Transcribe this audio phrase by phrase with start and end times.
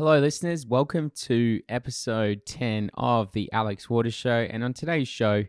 [0.00, 0.64] Hello, listeners.
[0.64, 4.48] Welcome to episode 10 of the Alex Waters Show.
[4.48, 5.44] And on today's show,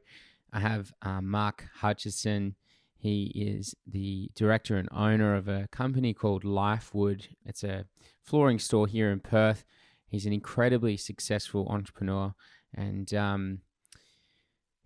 [0.52, 2.56] I have uh, Mark Hutchison.
[2.98, 7.28] He is the director and owner of a company called Lifewood.
[7.46, 7.86] It's a
[8.22, 9.64] flooring store here in Perth.
[10.10, 12.34] He's an incredibly successful entrepreneur.
[12.76, 13.60] And um,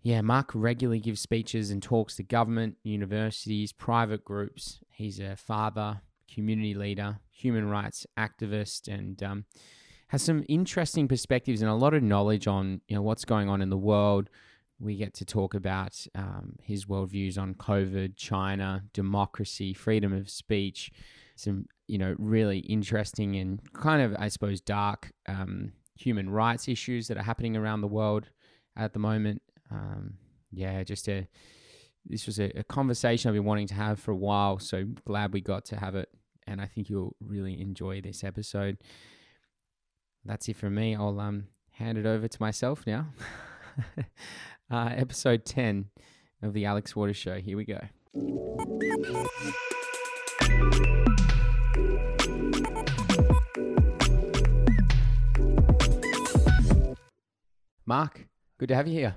[0.03, 4.81] yeah, Mark regularly gives speeches and talks to government, universities, private groups.
[4.91, 6.01] He's a father,
[6.33, 9.45] community leader, human rights activist, and um,
[10.07, 13.61] has some interesting perspectives and a lot of knowledge on you know what's going on
[13.61, 14.29] in the world.
[14.79, 20.91] We get to talk about um, his worldviews on COVID, China, democracy, freedom of speech,
[21.35, 27.07] some you know really interesting and kind of I suppose dark um, human rights issues
[27.07, 28.29] that are happening around the world
[28.75, 29.41] at the moment.
[29.71, 30.15] Um,
[30.51, 31.27] yeah, just a
[32.05, 34.59] this was a, a, conversation I've been wanting to have for a while.
[34.59, 36.09] So glad we got to have it,
[36.45, 38.77] and I think you'll really enjoy this episode.
[40.23, 40.95] That's it from me.
[40.95, 43.07] I'll um hand it over to myself now.
[44.71, 45.85] uh, episode ten
[46.41, 47.35] of the Alex Waters Show.
[47.35, 47.81] Here we go.
[57.87, 59.15] Mark, good to have you here.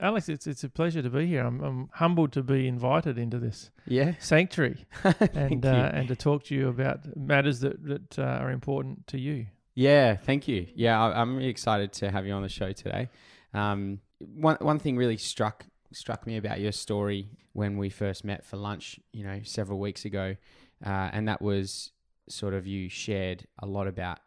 [0.00, 1.44] Alex, it's it's a pleasure to be here.
[1.44, 4.86] I'm, I'm humbled to be invited into this yeah sanctuary
[5.34, 9.18] and uh, and to talk to you about matters that that uh, are important to
[9.18, 9.46] you.
[9.74, 10.66] Yeah, thank you.
[10.74, 13.10] Yeah, I, am really excited to have you on the show today.
[13.54, 18.44] Um, one one thing really struck struck me about your story when we first met
[18.44, 20.36] for lunch, you know, several weeks ago,
[20.84, 21.90] uh, and that was
[22.28, 24.20] sort of you shared a lot about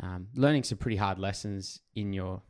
[0.00, 2.42] um, learning some pretty hard lessons in your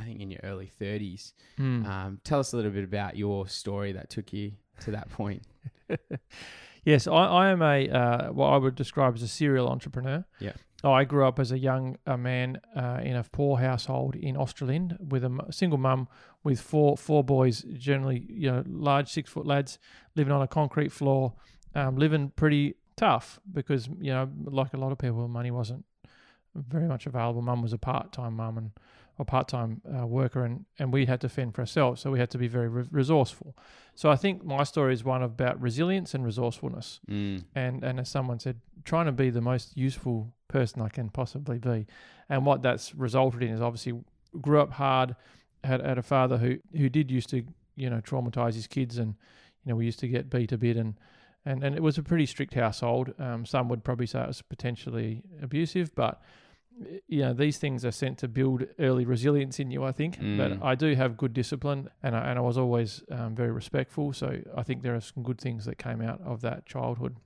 [0.00, 1.32] I think in your early 30s.
[1.58, 1.86] Mm.
[1.86, 5.42] Um, tell us a little bit about your story that took you to that point.
[6.84, 10.24] yes, I, I, am a uh, what I would describe as a serial entrepreneur.
[10.38, 10.52] Yeah.
[10.82, 14.96] I grew up as a young uh, man uh, in a poor household in Australind
[14.98, 16.08] with a single mum
[16.42, 19.78] with four four boys, generally you know large six foot lads
[20.16, 21.34] living on a concrete floor,
[21.74, 25.84] um, living pretty tough because you know like a lot of people, money wasn't
[26.54, 27.42] very much available.
[27.42, 28.70] Mum was a part time mum and
[29.20, 32.00] a part time uh, worker, and, and we had to fend for ourselves.
[32.00, 33.54] So we had to be very re- resourceful.
[33.94, 37.00] So I think my story is one about resilience and resourcefulness.
[37.08, 37.44] Mm.
[37.54, 41.58] And, and as someone said, trying to be the most useful person I can possibly
[41.58, 41.86] be.
[42.30, 44.00] And what that's resulted in is obviously
[44.40, 45.14] grew up hard,
[45.62, 47.44] had, had a father who, who did used to,
[47.76, 48.96] you know, traumatize his kids.
[48.96, 49.16] And,
[49.64, 50.94] you know, we used to get beat a bit and,
[51.44, 53.12] and, and it was a pretty strict household.
[53.18, 56.22] Um, some would probably say it was potentially abusive, but
[57.08, 60.36] you know these things are sent to build early resilience in you i think mm.
[60.36, 64.12] but i do have good discipline and I, and I was always um, very respectful.
[64.12, 67.16] So i think there are some good things that came out of that childhood.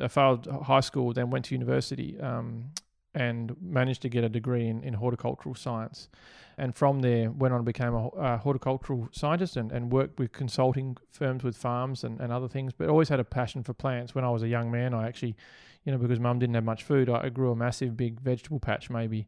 [0.00, 2.70] I failed high school then went to university um,
[3.14, 6.08] and managed to get a degree in, in horticultural science.
[6.56, 10.30] And from there went on and became a, a horticultural scientist and, and worked with
[10.32, 14.14] consulting firms with farms and, and other things but always had a passion for plants.
[14.14, 15.36] When i was a young man i actually
[15.84, 18.90] you know, because mum didn't have much food, I, grew a massive big vegetable patch,
[18.90, 19.26] maybe,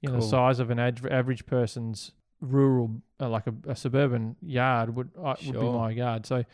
[0.00, 4.36] you know, the size of an ad- average person's rural, uh, like a, a, suburban
[4.42, 5.52] yard would uh, sure.
[5.52, 6.26] would be my yard.
[6.26, 6.44] So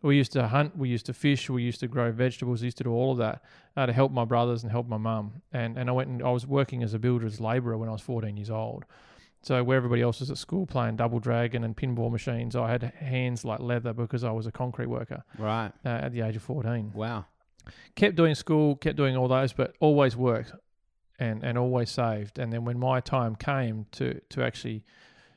[0.00, 2.78] we used to hunt, we used to fish, we used to grow vegetables, we used
[2.78, 3.42] to do all of that
[3.76, 5.42] uh, to help my brothers and help my mum.
[5.52, 8.00] And and I went and I was working as a builder's labourer when I was
[8.00, 8.84] 14 years old.
[9.42, 12.82] So where everybody else was at school playing double dragon and pinball machines, I had
[12.82, 15.22] hands like leather because I was a concrete worker.
[15.38, 15.70] Right.
[15.84, 16.92] Uh, at the age of 14.
[16.94, 17.26] Wow
[17.94, 20.52] kept doing school, kept doing all those, but always worked
[21.18, 22.38] and, and always saved.
[22.38, 24.84] And then when my time came to, to actually,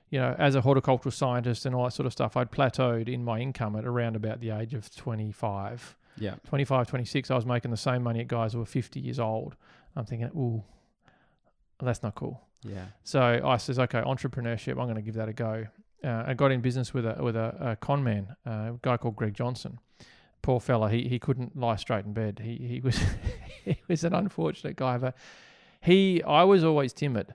[0.10, 3.24] you know, as a horticultural scientist and all that sort of stuff, I'd plateaued in
[3.24, 5.96] my income at around about the age of 25.
[6.20, 6.36] Yeah.
[6.48, 9.56] 25, 26, I was making the same money at guys who were 50 years old.
[9.96, 10.64] I'm thinking, ooh,
[11.80, 12.42] that's not cool.
[12.64, 12.86] Yeah.
[13.04, 15.68] So I says, okay, entrepreneurship, I'm going to give that a go.
[16.04, 18.98] Uh, I got in business with a with a, a con man, uh, a guy
[18.98, 19.80] called Greg Johnson,
[20.48, 22.40] poor fella, he, he couldn't lie straight in bed.
[22.42, 22.98] He he was
[23.66, 25.14] he was an unfortunate guy, but
[25.82, 27.34] he I was always timid,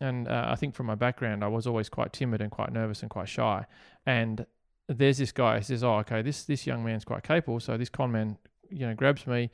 [0.00, 3.02] and uh, I think from my background I was always quite timid and quite nervous
[3.02, 3.66] and quite shy.
[4.06, 4.46] And
[4.88, 7.90] there's this guy who says, "Oh, okay, this this young man's quite capable." So this
[7.90, 8.38] con man,
[8.70, 9.50] you know, grabs me.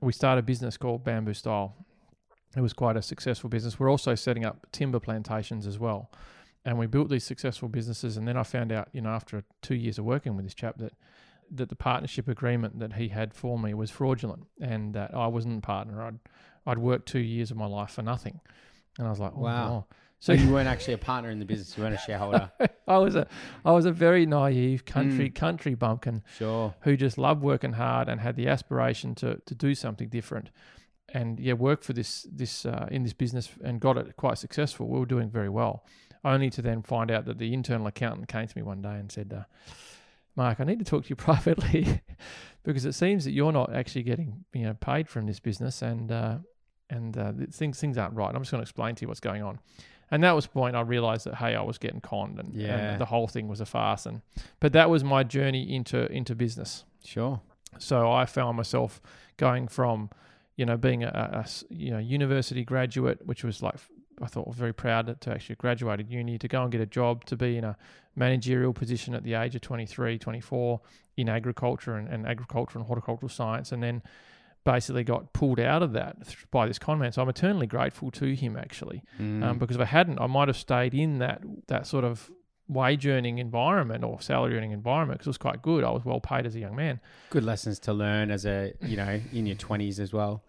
[0.00, 1.76] We start a business called Bamboo Style.
[2.56, 3.78] It was quite a successful business.
[3.78, 6.10] We're also setting up timber plantations as well.
[6.64, 8.16] And we built these successful businesses.
[8.16, 10.78] And then I found out, you know, after two years of working with this chap,
[10.78, 10.94] that
[11.54, 15.58] that the partnership agreement that he had for me was fraudulent and that I wasn't
[15.58, 16.02] a partner.
[16.02, 16.18] I'd
[16.66, 18.40] I'd worked two years of my life for nothing,
[18.98, 19.86] and I was like, oh, wow.
[20.20, 22.50] So you weren't actually a partner in the business; you weren't a shareholder.
[22.88, 23.26] I was a,
[23.64, 25.34] I was a very naive country mm.
[25.34, 29.74] country bumpkin, sure, who just loved working hard and had the aspiration to to do
[29.74, 30.50] something different.
[31.14, 34.88] and yeah, worked for this this uh, in this business and got it quite successful.
[34.88, 35.84] We were doing very well,
[36.24, 39.12] only to then find out that the internal accountant came to me one day and
[39.12, 39.44] said, uh,
[40.36, 42.00] "Mark, I need to talk to you privately
[42.62, 46.10] because it seems that you're not actually getting you know paid from this business, and
[46.10, 46.38] uh,
[46.90, 48.34] and uh, things things aren't right.
[48.34, 49.58] I'm just going to explain to you what's going on."
[50.10, 52.76] And that was the point I realized that hey, I was getting conned, and, Yeah.
[52.76, 54.06] and the whole thing was a farce.
[54.06, 54.20] And
[54.60, 56.84] but that was my journey into into business.
[57.04, 57.40] Sure.
[57.78, 59.00] So I found myself
[59.36, 60.10] going from,
[60.56, 63.76] you know, being a you know university graduate, which was like
[64.22, 67.24] I thought was very proud to actually graduated uni to go and get a job
[67.26, 67.76] to be in a
[68.16, 70.80] managerial position at the age of 23, 24
[71.16, 74.02] in agriculture and, and agriculture and horticultural science, and then
[74.64, 76.16] basically got pulled out of that
[76.50, 77.12] by this con man.
[77.12, 79.42] So I'm eternally grateful to him actually, Mm.
[79.44, 82.30] um, because if I hadn't, I might have stayed in that that sort of
[82.66, 85.84] wage earning environment or salary earning environment because it was quite good.
[85.84, 86.98] I was well paid as a young man.
[87.28, 90.42] Good lessons to learn as a you know in your twenties as well.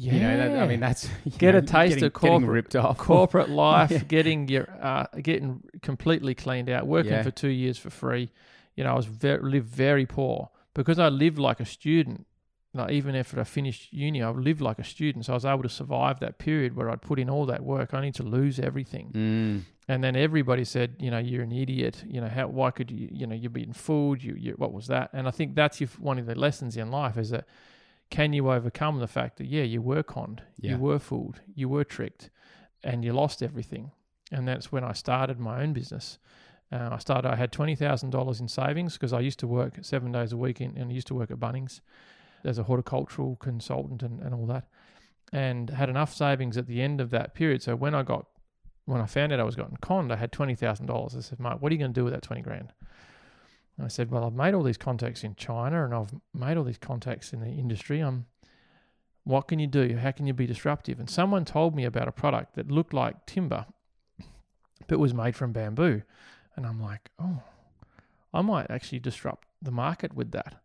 [0.00, 2.50] Yeah, You know, that, I mean that's you Get know, a taste getting, of corporate-
[2.50, 2.98] ripped off.
[3.12, 3.98] corporate life, Yeah.
[3.98, 7.22] getting your uh, getting completely cleaned out, working Yeah.
[7.22, 8.30] for two years for free.
[8.76, 12.26] You know, I was very lived very poor because I lived like a student.
[12.74, 15.62] Like even after I finished uni, I lived like a student, so I was able
[15.62, 19.10] to survive that period where I'd put in all that work, only to lose everything.
[19.12, 19.60] Mm.
[19.88, 22.04] And then everybody said, you know, you're an idiot.
[22.06, 22.46] You know, how?
[22.48, 23.08] Why could you?
[23.10, 24.22] You know, you're being fooled.
[24.22, 25.08] You, you, what was that?
[25.14, 27.46] And I think that's one of the lessons in life is that
[28.10, 30.72] can you overcome the fact that yeah, you were conned, Yeah.
[30.72, 32.30] you were fooled, you were tricked,
[32.82, 33.90] and you lost everything.
[34.32, 36.18] And that's when I started my own business.
[36.70, 37.28] Uh, I started.
[37.30, 40.36] I had twenty thousand dollars in savings because I used to work seven days a
[40.36, 41.80] week in, and I used to work at Bunnings
[42.44, 44.68] as a horticultural consultant and, and all that,
[45.32, 47.62] and had enough savings at the end of that period.
[47.62, 48.26] So when I got
[48.84, 51.16] when I found out I was getting conned, I had twenty thousand dollars.
[51.16, 52.72] I said, "Mark, what are you going to do with that twenty grand?"
[53.78, 56.64] And I said, "Well, I've made all these contacts in China, and I've made all
[56.64, 58.02] these contacts in the industry.
[58.02, 58.26] Um,
[59.24, 59.96] what can you do?
[59.96, 63.24] How can you be disruptive?" And someone told me about a product that looked like
[63.24, 63.66] timber,
[64.88, 66.02] but was made from bamboo,
[66.56, 67.42] and I'm like, "Oh,
[68.34, 70.60] I might actually disrupt the market with that."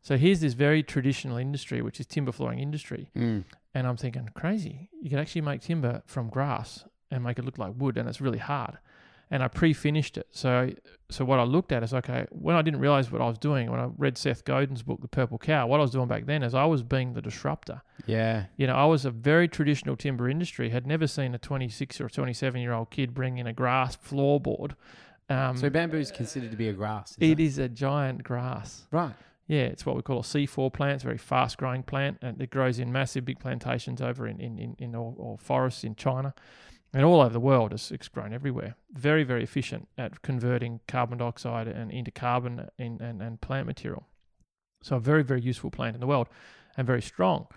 [0.00, 3.44] So here's this very traditional industry, which is timber flooring industry, Mm.
[3.74, 4.88] and I'm thinking, crazy.
[5.02, 8.20] You can actually make timber from grass and make it look like wood, and it's
[8.20, 8.78] really hard.
[9.34, 10.28] And I pre-finished it.
[10.30, 10.70] So,
[11.10, 12.24] so what I looked at is okay.
[12.30, 15.08] When I didn't realize what I was doing, when I read Seth Godin's book, The
[15.08, 17.82] Purple Cow, what I was doing back then is I was being the disruptor.
[18.06, 18.44] Yeah.
[18.56, 20.70] You know, I was a very traditional timber industry.
[20.70, 24.76] Had never seen a 26 or 27 year old kid bring in a grass floorboard.
[25.28, 27.16] Um, So bamboo is considered to be a grass.
[27.18, 28.86] Is it is a giant grass.
[28.92, 29.14] right.
[29.48, 30.94] Yeah, it's what we call a C4 plant.
[30.94, 34.40] It's a very fast growing plant and it grows in massive big plantations over in,
[34.40, 36.34] in, in, in all, all forests in China
[36.94, 37.72] and all over the world.
[37.72, 38.76] It's, it's grown everywhere.
[38.92, 44.06] Very, very efficient at converting carbon dioxide and into carbon in, and, and plant material.
[44.82, 46.28] So a very, very useful plant in the world
[46.76, 47.48] and very strong.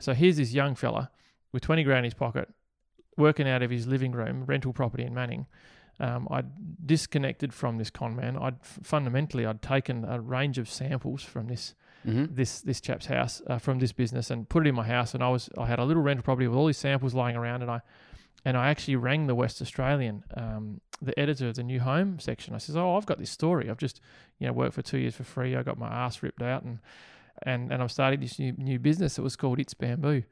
[0.00, 1.10] So here's this young fella
[1.52, 2.48] with 20 grand in his pocket
[3.18, 5.46] working out of his living room, rental property in Manning.
[5.98, 8.36] Um, I'd disconnected from this con man.
[8.36, 11.74] I'd fundamentally I'd taken a range of samples from this
[12.06, 12.34] Mm-hmm.
[12.34, 15.12] this this chap's house uh, from this business and put it in my house.
[15.12, 17.62] And I was I had a little rental property with all these samples lying around,
[17.62, 17.80] and I
[18.46, 22.54] and I actually rang the West Australian, um, the editor of the New Home section.
[22.54, 23.68] I says, "Oh, I've got this story.
[23.68, 24.00] I've just
[24.38, 25.56] you know worked for two years for free.
[25.56, 26.78] I got my ass ripped out, and
[27.42, 30.22] and and I'm starting this new new business that was called It's Bamboo."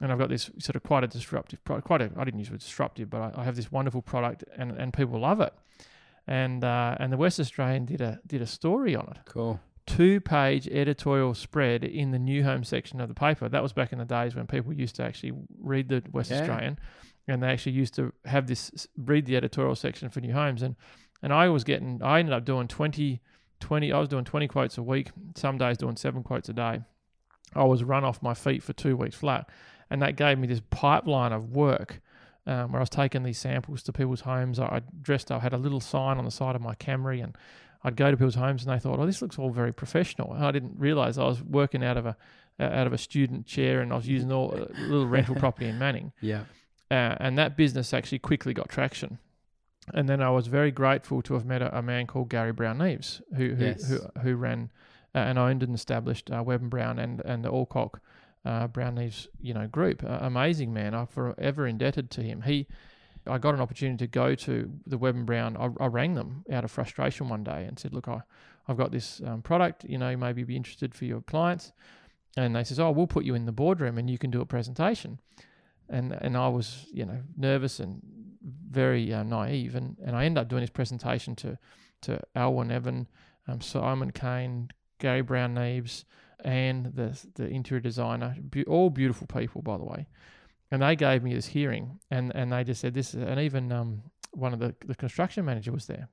[0.00, 1.86] And I've got this sort of quite a disruptive product.
[1.86, 4.42] Quite a, I didn't use the word disruptive, but I, I have this wonderful product,
[4.58, 5.54] and, and people love it.
[6.26, 9.60] And uh, and the West Australian did a did a story on it Cool.
[9.86, 13.48] two page editorial spread in the new home section of the paper.
[13.48, 16.40] That was back in the days when people used to actually read the West Yeah.
[16.40, 16.78] Australian
[17.26, 20.76] and they actually used to have this read the editorial section for new homes and
[21.22, 23.20] and I was getting I ended up doing 20
[23.60, 26.80] 20 I was doing 20 quotes a week, some days doing 7 quotes a day.
[27.54, 29.48] I was run off my feet for 2 weeks flat
[29.90, 32.00] and that gave me this pipeline of work
[32.46, 34.58] um, where I was taking these samples to people's homes.
[34.58, 37.36] I, I dressed up, had a little sign on the side of my Camry, and
[37.82, 40.44] I'd go to people's homes, and they thought, "Oh, this looks all very professional." And
[40.44, 42.16] I didn't realize I was working out of a
[42.60, 45.66] uh, out of a student chair, and I was using all a little rental property
[45.66, 46.44] in Manning, Yeah.
[46.90, 49.18] Uh, and that business actually quickly got traction.
[49.92, 52.78] And then I was very grateful to have met a, a man called Gary Brown
[52.78, 53.88] Neaves, who who Yes.
[53.88, 54.70] who, who ran
[55.14, 58.00] uh, and owned and established uh, Webb and Brown and and the Alcock
[58.44, 60.02] uh, Brown Neaves you know group.
[60.02, 62.42] Uh, amazing man, I'm forever indebted to him.
[62.42, 62.66] He,
[63.26, 65.56] I got an opportunity to go to the Webb and Brown.
[65.56, 68.22] I, I rang them out of frustration one day and said, "Look, I,
[68.68, 69.84] I've got this um, product.
[69.84, 71.72] You know, maybe be interested for your clients."
[72.36, 74.46] And they says, "Oh, we'll put you in the boardroom and you can do a
[74.46, 75.20] presentation."
[75.88, 78.00] And and I was you know nervous and
[78.70, 81.58] very uh, naive, and, and I ended up doing this presentation to
[82.02, 83.08] to Alwyn Evan,
[83.48, 86.04] um, Simon Kane, Gary Brown Neaves,
[86.44, 90.06] and the the interior designer, be, all beautiful people by the way,
[90.70, 94.02] and they gave me this hearing, and and they just said this, and even um,
[94.32, 96.08] one of the the construction manager was there,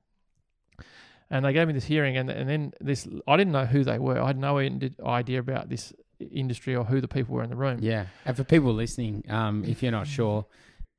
[1.30, 3.98] and they gave me this hearing, and and then this I didn't know who they
[3.98, 5.92] were, I had no idea about this
[6.30, 7.78] industry or who the people were in the room.
[7.80, 8.06] Yeah.
[8.24, 10.46] And for people listening, um, if you're not sure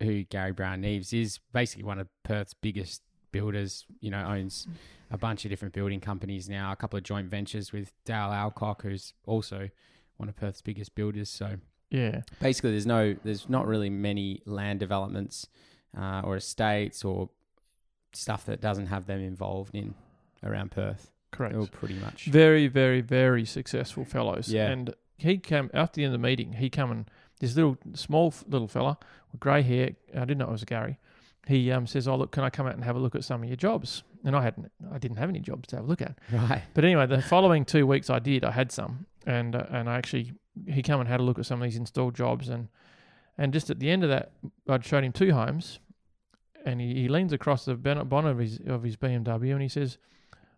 [0.02, 3.02] who Gary Brown Neaves is, basically one of Perth's biggest
[3.32, 4.68] builders, you know, owns
[5.12, 8.82] a bunch of different building companies now, a couple of joint ventures with Dale Alcock,
[8.82, 9.70] who's also
[10.18, 11.30] one of Perth's biggest builders.
[11.30, 11.58] So
[11.90, 12.22] Yeah.
[12.42, 15.48] basically there's no there's not really many land developments
[15.98, 17.30] uh, or estates or
[18.14, 19.94] stuff that doesn't have them involved in
[20.44, 21.12] around Perth.
[21.32, 21.56] Correct.
[21.56, 22.26] They're pretty much.
[22.26, 24.50] Very, very, very successful fellows.
[24.54, 24.70] Yeah.
[24.70, 26.54] And he came after the end of the meeting.
[26.54, 28.98] He come and this little small little fella
[29.32, 29.92] with grey hair.
[30.16, 31.00] I didn't know it was Gary.
[31.48, 33.44] He um, says, "Oh look, can I come out and have a look at some
[33.44, 34.72] of your jobs?" And I hadn't.
[34.94, 36.18] I didn't have any jobs to have a look at.
[36.32, 36.64] Right.
[36.74, 38.46] But anyway, the following two weeks I did.
[38.46, 40.34] I had some, and uh, and I actually
[40.68, 42.70] he come and had a look at some of these installed jobs, and
[43.38, 44.32] and just at the end of that,
[44.70, 45.80] I'd showed him two homes,
[46.66, 49.68] and he, he leans across the bonnet bonnet of his of his BMW, and he
[49.68, 49.98] says,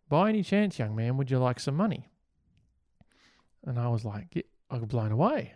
[0.08, 2.10] "By any chance, young man, would you like some money?"
[3.66, 5.54] And I was like, yeah, I got blown away.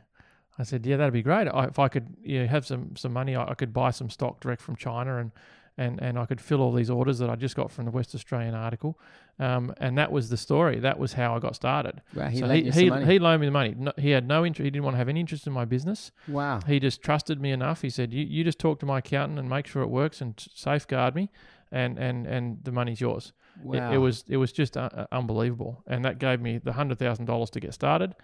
[0.58, 1.48] I said, "Yeah, that'd be great.
[1.48, 4.10] I, if I could, you know, have some some money, I, I could buy some
[4.10, 5.32] stock direct from China, and
[5.78, 8.14] and and I could fill all these orders that I just got from the West
[8.14, 9.00] Australian article."
[9.40, 10.80] Um, and that was the story.
[10.80, 12.02] That was how I got started.
[12.30, 13.74] He so he he, he loaned me the money.
[13.78, 14.66] No, he had no interest.
[14.66, 16.12] He didn't want to have any interest in my business.
[16.28, 16.60] wow.
[16.68, 17.82] He just trusted me enough.
[17.82, 20.34] He said, "You you just talk to my accountant and make sure it works and
[20.54, 21.30] safeguard me,
[21.72, 23.92] and and and the money's yours." It- Wow.
[23.94, 27.26] It, was it was just uh, uh, unbelievable, and that gave me the hundred thousand
[27.26, 28.16] dollars to get started,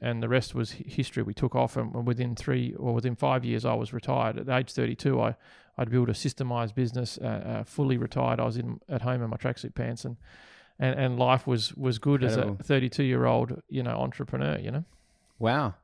[0.00, 1.22] and the rest was history.
[1.22, 4.38] We took off, and within three or within five years, I was retired.
[4.38, 5.34] At age thirty-two, I
[5.76, 8.38] I'd built a systemized business, uh, uh, fully retired.
[8.38, 10.16] I was in at home in my tracksuit pants, and
[10.78, 14.58] and, and life was was good as a thirty-two-year-old, you know, entrepreneur.
[14.58, 14.84] You know,
[15.40, 15.74] Wow.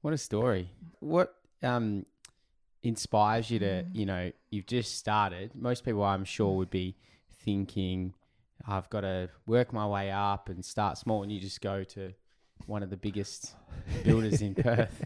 [0.00, 0.70] What a story.
[1.00, 2.06] What um
[2.82, 3.94] inspires you to, Mm.
[3.94, 5.54] you know, you've just started.
[5.54, 6.96] Most people I'm sure would be
[7.44, 8.14] thinking
[8.66, 12.12] I've got to work my way up and start small and you just go to
[12.66, 13.54] one of the biggest
[14.04, 15.04] builders in Perth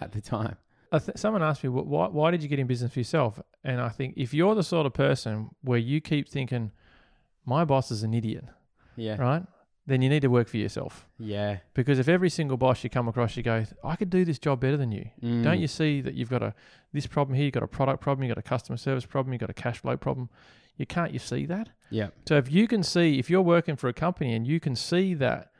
[0.00, 0.56] at the time.
[0.92, 3.40] I th- someone asked me, why, why did you get in business for yourself?
[3.64, 6.70] And I think if you're the sort of person where you keep thinking,
[7.44, 8.44] my boss is an idiot,
[8.96, 9.16] Yeah.
[9.20, 9.42] right?
[9.88, 11.06] Then you need to work for yourself.
[11.18, 11.58] Yeah.
[11.74, 14.60] Because if every single boss you come across, you go, I could do this job
[14.60, 15.10] better than you.
[15.20, 15.60] Don't Mm.
[15.60, 16.54] you see that you've got a
[16.92, 19.40] this problem here, you've got a product problem, you've got a customer service problem, you've
[19.40, 20.28] got a cash flow problem.
[20.76, 21.68] You can't you see that?
[21.90, 22.08] Yeah.
[22.28, 25.14] So if you can see, if you're working for a company and you can see
[25.14, 25.50] that,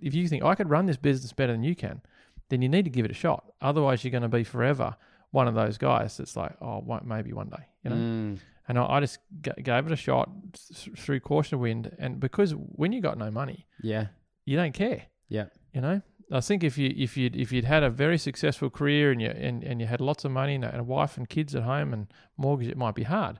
[0.00, 2.00] if you think I could run this business better than you can,
[2.48, 3.52] then you need to give it a shot.
[3.60, 4.96] Otherwise, you're going to be forever
[5.30, 7.96] one of those guys that's like, oh, maybe one day, you know.
[7.96, 8.38] Mm.
[8.68, 12.18] And I, I just g- gave it a shot th- through caution of wind, and
[12.18, 14.06] because when you got no money, Yeah.
[14.46, 15.02] you don't care.
[15.28, 15.46] Yeah.
[15.74, 16.02] You know,
[16.32, 19.28] I think if you if you if you'd had a very successful career and you
[19.28, 21.62] and, and you had lots of money and a, and a wife and kids at
[21.64, 22.06] home and
[22.38, 23.38] mortgage, it might be hard.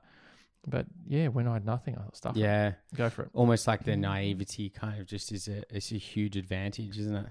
[0.66, 2.36] But yeah, when I had nothing, I thought, stuff.
[2.36, 2.40] it.
[2.40, 2.72] Yeah.
[2.94, 3.30] go for it.
[3.34, 7.26] Almost like the naivety kind of just is a it's a huge advantage, isn't it?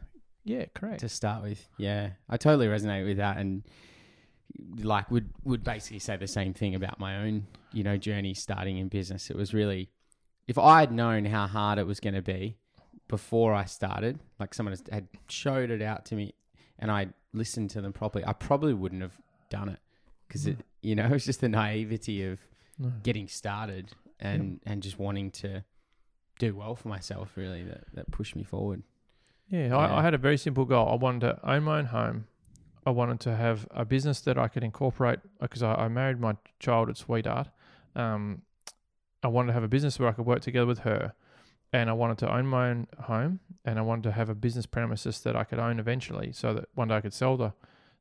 [0.45, 0.99] Yeah, correct.
[0.99, 1.67] to start with.
[1.77, 3.63] Yeah, I totally resonate with that, and
[4.81, 8.77] like would would basically say the same thing about my own you know journey starting
[8.77, 9.29] in business.
[9.29, 9.89] It was really
[10.47, 12.57] if I had known how hard it was going to be
[13.07, 16.33] before I started, like someone had showed it out to me,
[16.79, 19.17] and I listened to them properly, I probably wouldn't have
[19.49, 19.79] done it
[20.27, 20.63] because it mm.
[20.81, 22.39] you know it's just the naivety of
[22.79, 22.91] No.
[23.03, 25.63] getting started and and just wanting to
[26.39, 28.83] do well for myself really that that pushed me forward.
[29.47, 29.77] Yeah, Yeah.
[29.77, 30.89] I, I had a very simple goal.
[30.89, 32.27] I wanted to own my own home.
[32.85, 36.35] I wanted to have a business that I could incorporate because I, I married my
[36.59, 37.49] child at Sweetheart.
[37.95, 38.41] Um,
[39.21, 41.13] I wanted to have a business where I could work together with her,
[41.71, 44.65] and I wanted to own my own home, and I wanted to have a business
[44.65, 47.53] premises that I could own eventually, so that one day I could sell the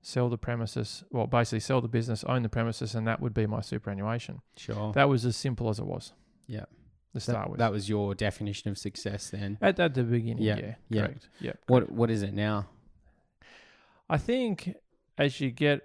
[0.03, 1.05] sell the premises.
[1.11, 4.41] Well, basically sell the business, own the premises, and that would be my superannuation.
[4.57, 4.93] Sure.
[4.93, 6.13] That was as simple as it was.
[6.47, 6.65] Yeah.
[7.15, 7.59] To start that, with.
[7.59, 9.59] that was your definition of success then.
[9.61, 11.07] at, at the beginning, Yeah, yeah, yeah.
[11.07, 11.29] correct.
[11.41, 11.53] Yeah.
[11.67, 12.69] What what is it now?
[14.09, 14.75] I think
[15.19, 15.83] as you get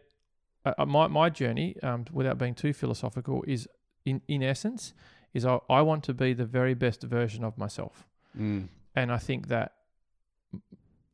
[0.65, 3.67] uh, uh, my my journey, um, without being too philosophical, is
[4.05, 4.93] in in essence
[5.33, 8.07] is I, I want to be the very best version of myself,
[8.39, 8.69] Mm.
[8.95, 9.73] and I think that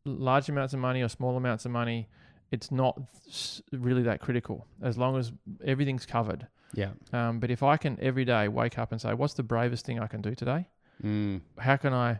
[0.05, 2.07] large amounts of money or small amounts of money,
[2.53, 2.93] it's not
[3.71, 5.31] really that critical as long as
[5.73, 6.47] everything's covered.
[6.73, 6.91] Yeah.
[7.11, 9.99] Um, but if I can every day wake up and say, "What's the bravest thing
[9.99, 10.61] I can do today?
[11.03, 11.41] Mm.
[11.67, 12.19] How can I?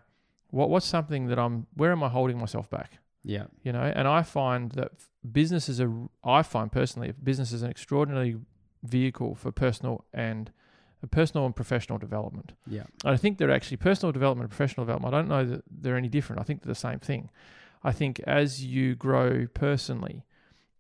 [0.49, 1.55] What what's something that I'm?
[1.75, 2.89] Where am I holding myself back?"
[3.25, 3.45] Yeah.
[3.63, 4.91] you know and i find that
[5.39, 5.87] business is a
[6.25, 8.35] i find personally business is an extraordinary
[8.83, 10.51] vehicle for personal and
[11.11, 12.83] personal and professional development Yeah.
[13.05, 15.95] and i think they're actually personal development and professional development i don't know that they're
[16.03, 17.29] any different i think they're the same thing
[17.83, 20.23] I think as you grow personally,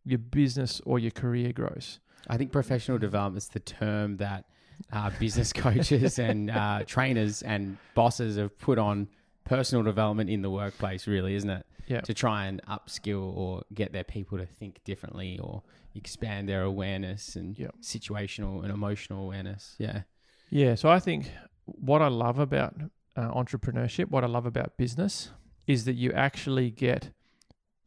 [0.05, 1.99] your business or your career grows.
[2.27, 4.45] I think professional development is the term that
[4.91, 9.07] uh, business coaches and uh, trainers and bosses have put on
[9.43, 11.65] personal development in the workplace, really, isn't it?
[11.87, 11.99] Yeah.
[12.01, 15.63] To try and upskill or get their people to think differently or
[15.95, 17.75] expand their awareness and Yep.
[17.81, 19.75] situational and emotional awareness.
[19.77, 20.03] Yeah.
[20.49, 21.29] Yeah, so I think
[21.65, 22.75] what I love about
[23.17, 25.29] uh, entrepreneurship, what I love about business,
[25.67, 27.11] is that you actually get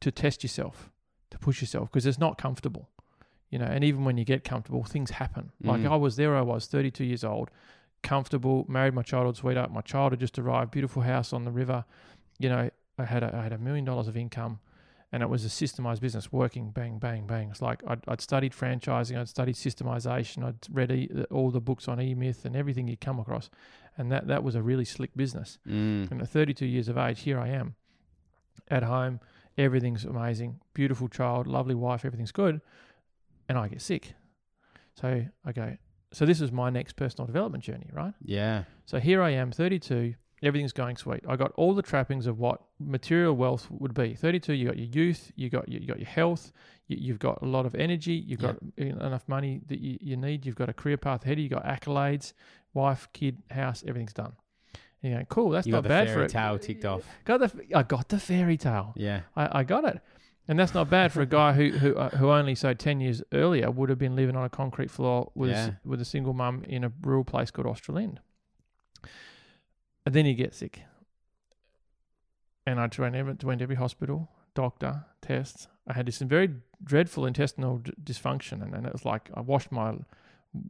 [0.00, 0.90] to test yourself,
[1.30, 2.88] to push yourself, because it's not comfortable,
[3.50, 3.66] you know.
[3.66, 5.52] And even when you get comfortable, things happen.
[5.62, 5.90] Like Mm.
[5.90, 7.50] I was there, I was 32 years old,
[8.02, 9.70] comfortable, married my childhood sweetheart.
[9.72, 11.84] My child had just arrived, beautiful house on the river.
[12.38, 14.60] You know, I had a, I had a million dollars of income,
[15.12, 17.50] and it was a systemized business, working bang, bang, bang.
[17.50, 21.88] It's like I'd, I'd studied franchising, I'd studied systemization, I'd read e, all the books
[21.88, 23.48] on E Myth and everything you'd come across,
[23.96, 25.58] and that that was a really slick business.
[25.66, 26.10] Mm.
[26.10, 27.76] And at 32 years of age, here I am,
[28.68, 29.20] at home,
[29.56, 32.60] everything's amazing, beautiful child, lovely wife, everything's good,
[33.48, 34.14] and I get sick.
[34.94, 35.76] So I go,
[36.12, 38.14] so this is my next personal development journey, right?
[38.22, 38.64] Yeah.
[38.86, 40.14] So here I am, 32.
[40.42, 41.24] Everything's going sweet.
[41.26, 44.14] I got all the trappings of what material wealth would be.
[44.14, 46.52] 32, you got your youth, you got your, you got your health,
[46.88, 48.52] you, you've got a lot of energy, you've Yeah.
[48.52, 51.44] got en- enough money that you, you need, you've got a career path ahead, you
[51.44, 52.34] you got accolades,
[52.74, 54.32] wife, kid, house, everything's done.
[55.02, 56.28] And you go, cool, that's You not bad for it.
[56.30, 57.02] tale ticked off.
[57.24, 58.92] Got the, I got the fairy tale.
[58.94, 59.20] Yeah.
[59.36, 60.00] I, I got it.
[60.48, 63.20] And that's not bad for a guy who who uh, who only so ten years
[63.32, 65.70] earlier would have been living on a concrete floor with Yeah.
[65.84, 68.18] with a single mum in a rural place called Australind.
[70.06, 70.80] And then you er get sick.
[72.66, 75.68] And I went every, went every hospital, doctor, tests.
[75.86, 76.50] I had this very
[76.82, 79.94] dreadful intestinal d- dysfunction, and, and it was like I washed my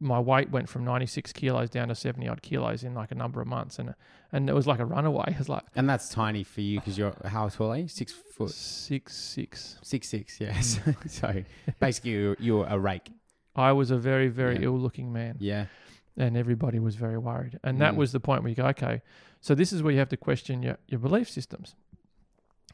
[0.01, 3.41] my weight went from 96 kilos down to 70 odd kilos in like a number
[3.41, 3.95] of months, and
[4.33, 5.25] and it was like a runaway.
[5.29, 7.89] It was like And that's tiny for you because you're how tall are you?
[7.89, 9.79] Six foot six six.
[9.83, 10.41] six six.
[10.41, 10.79] Yes.
[10.85, 11.11] Mm.
[11.19, 11.45] so
[11.81, 13.11] basically, you're, you're a rake.
[13.55, 14.65] I was a very, very Yeah.
[14.67, 15.67] ill looking man, Yeah.
[16.17, 17.59] And everybody was very worried.
[17.63, 17.99] And that Mm.
[17.99, 19.03] was the point where you go, okay,
[19.41, 21.75] so this is where you have to question your, your belief systems.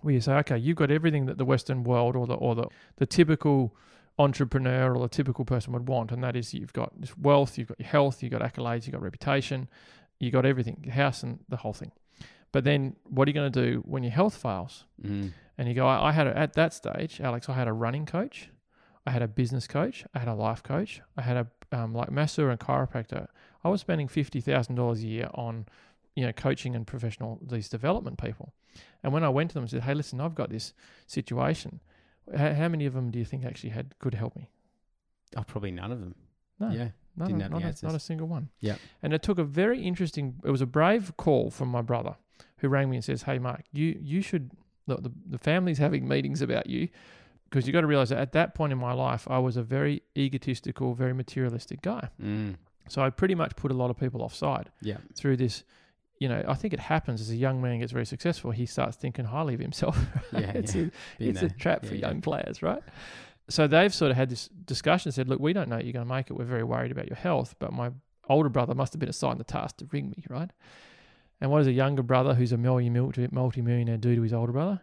[0.01, 2.67] Where you say, okay, you've got everything that the Western world or the or the,
[2.97, 3.75] the typical
[4.19, 7.69] entrepreneur or the typical person would want, and that is you've got this wealth, you've
[7.69, 9.69] got your health, you've got accolades, you've got reputation,
[10.21, 11.93] you've got everything, your house and the whole thing.
[12.53, 14.85] But then what are you going to do when your health fails?
[15.03, 15.33] Mm.
[15.57, 18.05] And you go, I, I had a, at that stage, Alex, I had a running
[18.05, 18.51] coach,
[19.07, 22.11] I had a business coach, I had a life coach, I had a um, like
[22.11, 23.27] masseur and chiropractor.
[23.65, 25.67] I was spending fifty thousand dollars a year on,
[26.15, 28.53] you know, coaching and professional these development people.
[29.03, 30.73] And when I went to them and said, Hey, listen, I've got this
[31.07, 31.81] situation.
[32.37, 34.49] How, how many of them do you think actually had could help me?
[35.37, 36.15] Oh, probably none of them.
[36.61, 36.89] No, Yeah.
[37.17, 37.83] no, didn't have not, a, answers.
[37.83, 38.51] not a single one.
[38.61, 38.77] Yeah.
[39.03, 40.37] And it took a very interesting.
[40.45, 42.17] It was a brave call from my brother,
[42.59, 44.53] who rang me and says, "Hey, Mark, you you should
[44.87, 45.03] look.
[45.03, 46.89] The, the family's having meetings about you
[47.53, 49.63] because you got to realize that at that point in my life, I was a
[49.63, 52.09] very egotistical, very materialistic guy.
[52.21, 52.55] Mm.
[52.89, 54.97] So I pretty much put a lot of people offside Yeah.
[55.15, 55.63] through this."
[56.19, 58.53] You know, I think it happens as a young man gets very successful.
[58.53, 59.99] He starts thinking highly of himself.
[60.33, 60.53] Yeah.
[60.55, 60.85] it's yeah.
[60.85, 62.09] a, it's a trap for Yeah, yeah.
[62.09, 62.83] young players, right?
[63.49, 66.15] So they've sort of had this discussion said, look, we don't know you're going to
[66.15, 66.35] make it.
[66.35, 67.57] We're very worried about your health.
[67.59, 67.91] But my
[68.31, 70.51] older brother must have been assigned the task to ring me, right?
[71.41, 74.81] And what does a younger brother who's a multi-millionaire do to his older brother?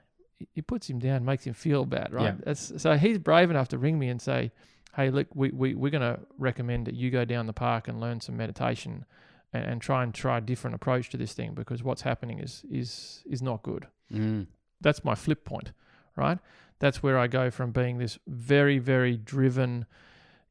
[0.53, 2.23] He- puts him down, makes him feel bad, right?
[2.25, 2.35] Yeah.
[2.45, 4.51] That's, so he's brave enough to ring me and say,
[4.95, 7.99] hey, look, we, we, we're going to recommend that you go down the park and
[7.99, 9.05] learn some meditation
[9.53, 12.63] and, and try and try a different approach to this thing because what's happening is
[12.69, 14.47] is is not good Mm.
[14.81, 15.71] that's my flip point,
[16.15, 16.39] right?
[16.79, 19.85] That's where I go from being this very, very driven,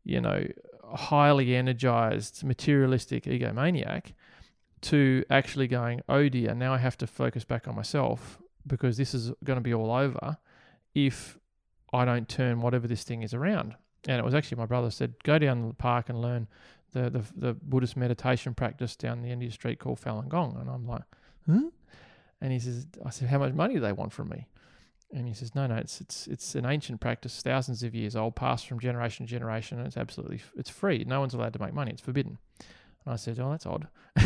[0.04, 0.46] you know,
[0.94, 4.12] highly energized, materialistic egomaniac
[4.82, 9.14] to actually going, oh dear, now I have to focus back on myself because this
[9.14, 10.38] is going to be all over
[10.94, 11.38] if
[11.92, 13.74] I don't turn whatever this thing is around.
[14.06, 16.46] And it was actually my brother said, go down the park and learn
[16.92, 20.56] the, the, the Buddhist meditation practice down the end of the street called Falun Gong.
[20.60, 21.02] And I'm like,
[21.50, 21.70] huh?
[22.40, 24.46] And he says, I said, how much money do they want from me?
[25.12, 28.36] And he says, no, no, it's it's it's an ancient practice, thousands of years old,
[28.36, 31.02] passed from generation to generation, and it's absolutely it's free.
[31.06, 31.92] No one's allowed to make money.
[31.92, 32.36] It's forbidden.
[33.08, 33.88] And I said, oh, that's odd.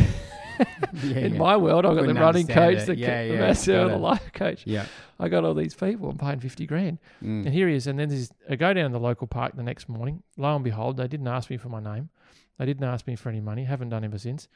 [1.02, 1.38] Yeah, In yeah.
[1.38, 2.86] my world, I've got the running coach, it.
[2.86, 4.64] the, Yeah, the masseur, the life coach.
[4.66, 4.84] Yeah.
[5.18, 6.10] I got all these people.
[6.10, 7.46] I'm paying fifty grand, Mm.
[7.46, 7.86] and here he is.
[7.86, 10.22] And then there's I go down to the local park the next morning.
[10.36, 12.10] Lo and behold, they didn't ask me for my name.
[12.58, 13.64] They didn't ask me for any money.
[13.64, 14.46] Haven't done ever since.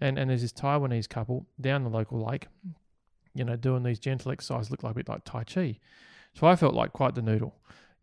[0.00, 2.48] And and there's this Taiwanese couple down the local lake,
[3.32, 5.78] you know, doing these gentle exercises, look like a bit like Tai Chi.
[6.34, 7.54] So I felt like quite the noodle.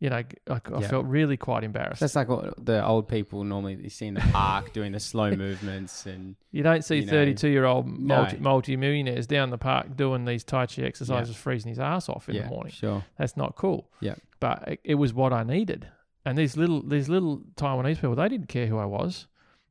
[0.01, 0.87] You know, like I Yeah.
[0.89, 1.99] felt really quite embarrassed.
[2.01, 5.31] That's like what the old people normally you see in the park doing the slow
[5.35, 8.41] movements and you don't see 32 year old multi, no.
[8.41, 12.35] multi millionaires down the park doing these Tai Chi exercises, freezing his ass off in
[12.35, 12.73] yeah, the morning.
[12.73, 13.05] Sure.
[13.17, 13.89] That's not cool.
[14.01, 14.15] Yeah.
[14.39, 15.87] But it, it was what I needed.
[16.25, 19.27] And these little these little Taiwanese people, they didn't care who I was.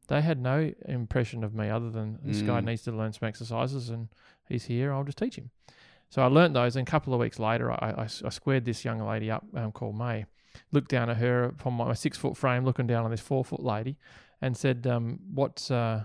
[0.07, 2.64] They had no impression of me other than this guy Mm.
[2.66, 4.09] needs to learn some exercises and
[4.49, 4.93] he's here.
[4.93, 5.51] I'll just teach him.
[6.11, 6.77] So I learnt those.
[6.77, 9.73] And a couple of weeks later, I, I, I squared this young lady up um,
[9.73, 10.27] called May.
[10.73, 13.62] Looked down at her from my, six foot frame, looking down on this four foot
[13.62, 13.96] lady,
[14.42, 16.05] and said, um, "What's uh,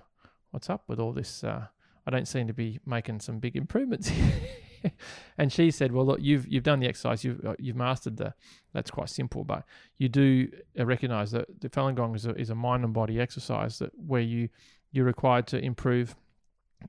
[0.52, 1.44] what's up with all this?
[1.44, 1.66] Uh,
[2.06, 4.12] I don't seem to be making some big improvements."
[5.38, 8.36] and she said, "Well, look, you've you've done the exercise, you've uh, you've mastered the.
[8.72, 9.64] That's quite simple, but
[9.98, 10.48] you do
[10.80, 13.92] uh, recognize that the Falun Gong is a, is a mind and body exercise that
[13.96, 14.50] where you
[14.92, 16.16] you're required to improve,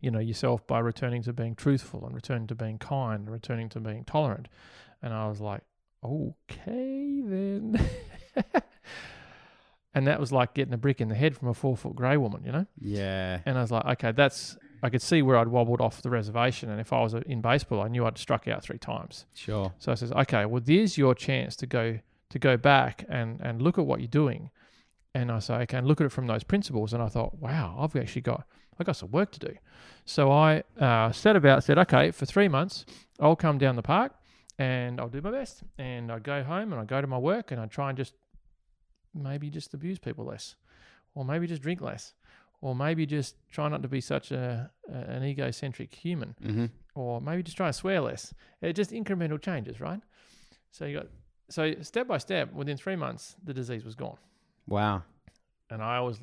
[0.00, 3.68] you know, yourself by returning to being truthful and returning to being kind and returning
[3.70, 4.48] to being tolerant."
[5.02, 5.62] And I was like,
[6.04, 7.80] "Okay, then."
[9.96, 12.18] and that was like getting a brick in the head from a four foot grey
[12.18, 12.66] woman, you know.
[12.78, 13.40] Yeah.
[13.46, 16.70] And I was like, okay, that's I could see where I'd wobbled off the reservation,
[16.70, 19.24] and if I was uh, in baseball, I knew I'd struck out three times.
[19.34, 19.72] Sure.
[19.78, 23.62] So I says, okay, well, there's your chance to go to go back and and
[23.62, 24.50] look at what you're doing.
[25.14, 26.92] And I say, okay, and look at it from those principles.
[26.92, 28.46] And I thought, wow, I've actually got
[28.78, 29.54] I got some work to do.
[30.06, 32.86] So I uh, set about said, okay, for three months,
[33.20, 34.12] I'll come down the park
[34.58, 35.62] and I'll do my best.
[35.78, 38.14] And I go home and I go to my work and I try and just
[39.14, 40.56] maybe just abuse people less,
[41.14, 42.14] or maybe just drink less,
[42.60, 46.66] or maybe just try not to be such a, a an egocentric human Mm-hmm.
[46.94, 48.32] or maybe just try to swear less.
[48.62, 50.00] It just incremental changes, right?
[50.70, 51.08] So you got
[51.48, 54.18] so step by step, within three months, the disease was gone,
[54.66, 55.02] Wow.
[55.70, 56.18] and I was,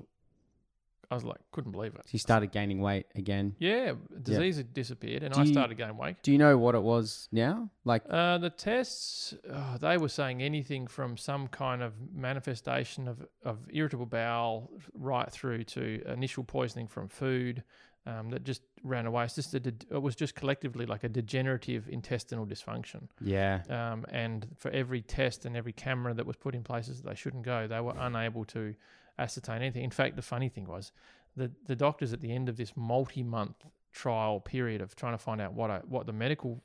[1.13, 2.02] I was like, couldn't believe it.
[2.06, 3.56] So you started gaining weight again.
[3.60, 6.15] Yeah, disease had disappeared, and Do I you- started gaining weight.
[6.23, 7.69] Do you know what it was now?
[7.86, 13.26] Like, Uh, the tests, oh, they were saying anything from some kind of manifestation of,
[13.43, 17.63] of irritable bowel right through to initial poisoning from food
[18.06, 19.23] um, that just ran away.
[19.23, 23.08] It's just a, de- it was just collectively like a degenerative intestinal dysfunction.
[23.21, 23.62] yeah.
[23.69, 27.15] um, and for every test and every camera that was put in places that they
[27.15, 28.76] shouldn't go, they were unable to
[29.17, 29.84] ascertain anything.
[29.84, 30.91] In fact, the funny thing was,
[31.36, 35.41] the the doctors at the end of this multi-month trial period of trying to find
[35.41, 36.63] out what I, what the medical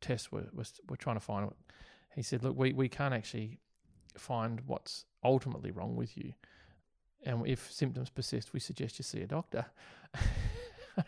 [0.00, 1.50] tests were was were trying to find,
[2.14, 3.58] he said, "Look, we we can't actually
[4.16, 6.34] find what's ultimately wrong with you,
[7.24, 9.66] and if symptoms persist, we suggest you see a doctor."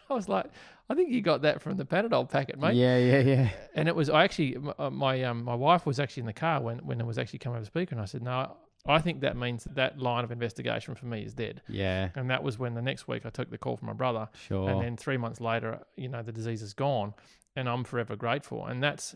[0.08, 0.46] I was like,
[0.88, 3.50] I think you got that from the Panadol packet, mate Yeah, yeah, yeah.
[3.74, 6.60] and it was I actually uh, my um, my wife was actually in the car
[6.60, 9.20] when when it was actually coming over the speaker, and I said, no, I think
[9.20, 11.62] that means that, that line of investigation for me is dead.
[11.68, 12.08] Yeah.
[12.16, 14.68] And that was when the next week I took the call from my brother, Sure.
[14.68, 17.14] and then three months later, you know, the disease is gone,
[17.54, 18.66] and I'm forever grateful.
[18.66, 19.14] And that's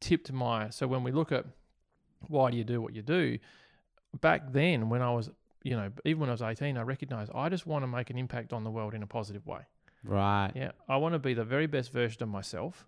[0.00, 1.46] tipped my so when we look at
[2.28, 3.38] why do you do what you do,
[4.20, 5.30] back then when I was
[5.62, 8.18] you know even when I was 18, I recognized I just want to make an
[8.18, 9.60] impact on the world in a positive way.
[10.02, 10.50] right.
[10.54, 12.86] Yeah, I want to be the very best version of myself,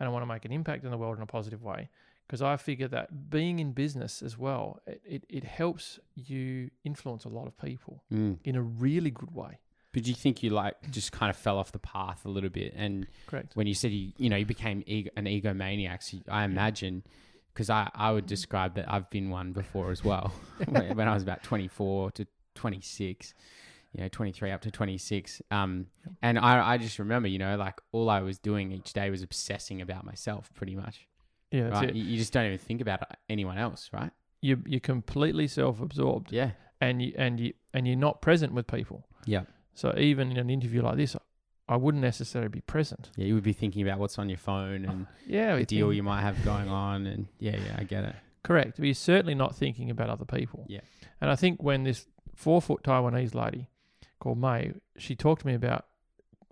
[0.00, 1.88] and I want to make an impact in the world in a positive way.
[2.28, 7.24] Because I figure that being in business as well, it, it, it helps you influence
[7.24, 8.36] a lot of people Mm.
[8.44, 9.58] in a really good way.
[9.94, 12.50] But do you think you like just kind of fell off the path a little
[12.50, 12.74] bit?
[12.76, 13.56] And Correct.
[13.56, 17.02] when you said you, you know, you became ego, an egomaniac, so I imagine,
[17.54, 20.30] because I, I would describe that I've been one before as well.
[20.68, 23.32] when when I was about 24 to 26,
[23.94, 25.40] you know, 23 up to 26.
[25.50, 25.86] Um,
[26.20, 29.22] and I, I just remember, you know, like all I was doing each day was
[29.22, 31.06] obsessing about myself pretty much.
[31.50, 31.90] Yeah, that's right.
[31.90, 31.96] it.
[31.96, 34.10] You, you just don't even think about anyone else, right?
[34.40, 36.50] You you're completely self-absorbed, Yeah.
[36.80, 39.06] and you and you and you're not present with people.
[39.24, 39.42] Yeah.
[39.74, 41.16] So even in an interview like this,
[41.68, 43.10] I wouldn't necessarily be present.
[43.16, 43.26] Yeah.
[43.26, 46.02] You would be thinking about what's on your phone and Yeah, the deal think- you
[46.02, 47.06] might have going on.
[47.06, 48.14] And yeah, yeah, I get it.
[48.42, 48.76] Correct.
[48.78, 50.64] But you're certainly not thinking about other people.
[50.68, 50.80] Yeah.
[51.20, 53.68] And I think when this four foot Taiwanese lady
[54.20, 55.86] called May, she talked to me about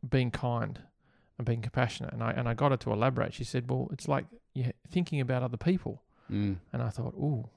[0.08, 0.80] being kind
[1.38, 2.12] and being compassionate.
[2.12, 3.34] And I and I got her to elaborate.
[3.34, 4.26] She said, Well, it's like
[4.56, 6.02] you're thinking about other people.
[6.30, 6.56] Mm.
[6.72, 7.48] And I thought, Ooh,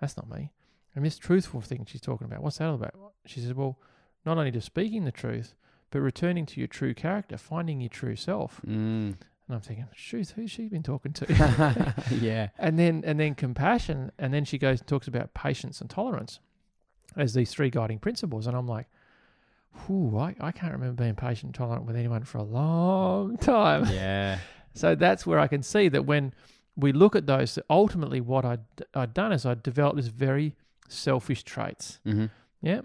[0.00, 0.50] that's not me.
[0.94, 2.94] And this truthful thing she's talking about, what's that all about?
[3.26, 3.78] She says, Well,
[4.26, 5.54] not only just speaking the truth,
[5.90, 8.60] but returning to your true character, finding your true self.
[8.66, 9.14] Mm.
[9.46, 11.94] And I'm thinking, truth, who's she been talking to?
[12.10, 12.48] yeah.
[12.58, 16.40] and then and then compassion and then she goes and talks about patience and tolerance
[17.16, 18.86] as these three guiding principles and i'm like
[19.86, 23.84] whew, I, I can't remember being patient and tolerant with anyone for a long time
[23.92, 24.38] Yeah.
[24.74, 26.32] so that's where i can see that when
[26.76, 28.60] we look at those ultimately what I'd,
[28.94, 30.54] I'd done is i'd developed this very
[30.88, 32.00] selfish traits.
[32.04, 32.26] Hmm
[32.62, 32.80] yeah.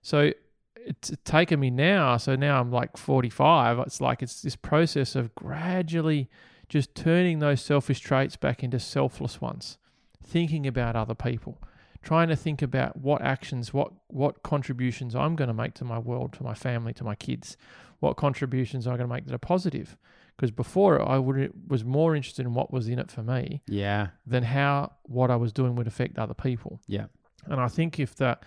[0.00, 0.30] So
[0.76, 5.34] it's taken me now so now i'm like 45 it's like it's this process of
[5.34, 6.28] gradually
[6.68, 9.78] just turning those selfish traits back into selfless ones
[10.22, 11.58] thinking about other people
[12.04, 15.98] trying to think about what actions, what what contributions I'm going to make to my
[15.98, 17.56] world, to my family, to my kids,
[17.98, 19.96] what contributions I'm going to make that are positive.
[20.36, 24.08] Because before I would was more interested in what was in it for me Yeah.
[24.26, 26.80] than how what I was doing would affect other people.
[26.88, 27.06] Yeah.
[27.46, 28.42] And I think if that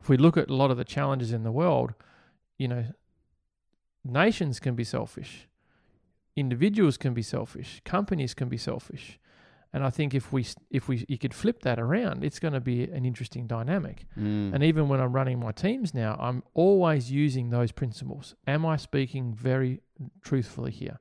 [0.00, 1.94] if we look at a lot of the challenges in the world,
[2.58, 2.84] you know,
[4.04, 5.48] nations can be selfish,
[6.36, 9.18] individuals can be selfish, companies can be selfish.
[9.74, 12.60] And I think if we if we you could flip that around, it's going to
[12.60, 14.04] be an interesting dynamic.
[14.18, 14.52] Mm.
[14.54, 18.34] And even when I'm running my teams now, I'm always using those principles.
[18.46, 19.80] Am I speaking very
[20.22, 20.98] truthfully here?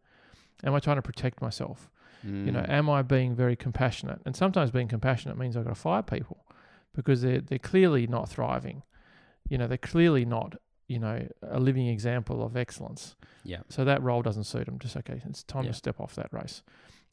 [0.63, 1.89] Am I trying to protect myself?
[2.24, 2.69] You know, Mm.
[2.69, 4.21] am I being very compassionate?
[4.26, 6.45] And sometimes being compassionate means I've got to fire people
[6.93, 8.84] because they're they're clearly not thriving.
[9.50, 10.56] You know, they're clearly not,
[10.88, 13.15] you know, a living example of excellence.
[13.43, 13.62] Yeah.
[13.69, 14.78] So that role doesn't suit them.
[14.78, 15.71] Just okay, it's time Yeah.
[15.71, 16.62] to step off that race.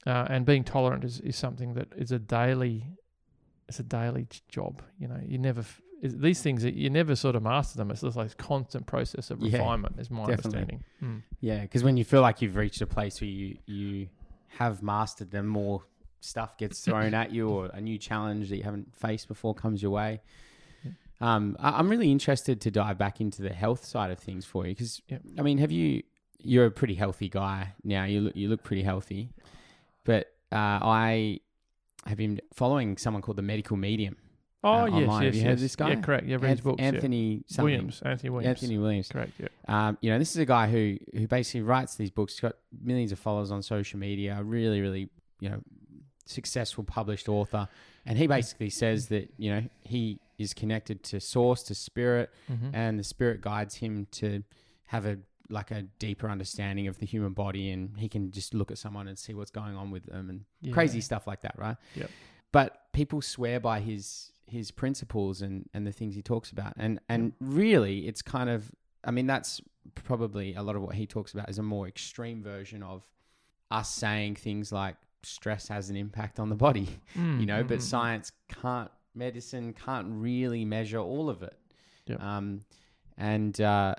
[0.06, 2.84] Uh, and being tolerant is, is something that is a daily,
[3.66, 4.82] it's a daily job.
[4.98, 5.64] You know, you never
[6.02, 7.90] these things that you never sort of master them.
[7.90, 9.98] It's just like a constant process of Yeah, refinement.
[9.98, 10.58] Is my definitely.
[10.60, 10.84] understanding.
[11.02, 11.22] Mm.
[11.40, 14.08] Yeah, because when you feel like you've reached a place where you you
[14.58, 15.82] have mastered them, more
[16.20, 19.82] stuff gets thrown at you, or a new challenge that you haven't faced before comes
[19.82, 20.20] your way.
[20.84, 20.90] Yeah.
[21.20, 24.66] Um, I, I'm really interested to dive back into the health side of things for
[24.66, 25.22] you, because Yep.
[25.38, 26.02] I mean, have you?
[26.40, 28.04] You're a pretty healthy guy now.
[28.04, 29.30] You look you look pretty healthy,
[30.04, 31.40] but uh, I
[32.06, 34.16] have been following someone called the Medical Medium.
[34.64, 35.22] Oh uh, yes, online.
[35.22, 35.60] yes, Have you heard yes.
[35.60, 35.88] this guy?
[35.90, 36.26] Yeah, correct.
[36.26, 36.80] Yeah, read his Anth- books.
[36.80, 36.86] yeah.
[36.88, 37.64] Anthony something.
[37.64, 38.48] Williams, Anthony Williams.
[38.62, 39.08] Anthony Williams.
[39.08, 39.32] Correct.
[39.38, 39.48] Yeah.
[39.68, 42.32] Um, you know, this is a guy who who basically writes these books.
[42.34, 44.36] He's got millions of followers on social media.
[44.38, 45.60] A really, really, you know,
[46.26, 47.68] successful published author.
[48.06, 52.70] And he basically says that you know he is connected to source, to spirit, Mm-hmm.
[52.74, 54.42] and the spirit guides him to
[54.86, 55.18] have a
[55.50, 59.08] like a deeper understanding of the human body, and he can just look at someone
[59.08, 60.30] and see what's going on with them,
[60.62, 61.76] and crazy stuff like that, right?
[61.94, 62.10] Yep.
[62.50, 67.00] But people swear by his his principles and and the things he talks about, and
[67.08, 68.70] and really, it's kind of,
[69.04, 69.60] I mean, that's
[69.94, 73.06] probably a lot of what he talks about is a more extreme version of
[73.70, 77.78] us saying things like stress has an impact on the body, Mm, you know, but
[77.78, 77.84] mm, mm.
[77.84, 81.58] science can't, medicine can't really measure all of it.
[82.06, 82.22] Yep.
[82.22, 82.60] Um,
[83.16, 83.94] and uh,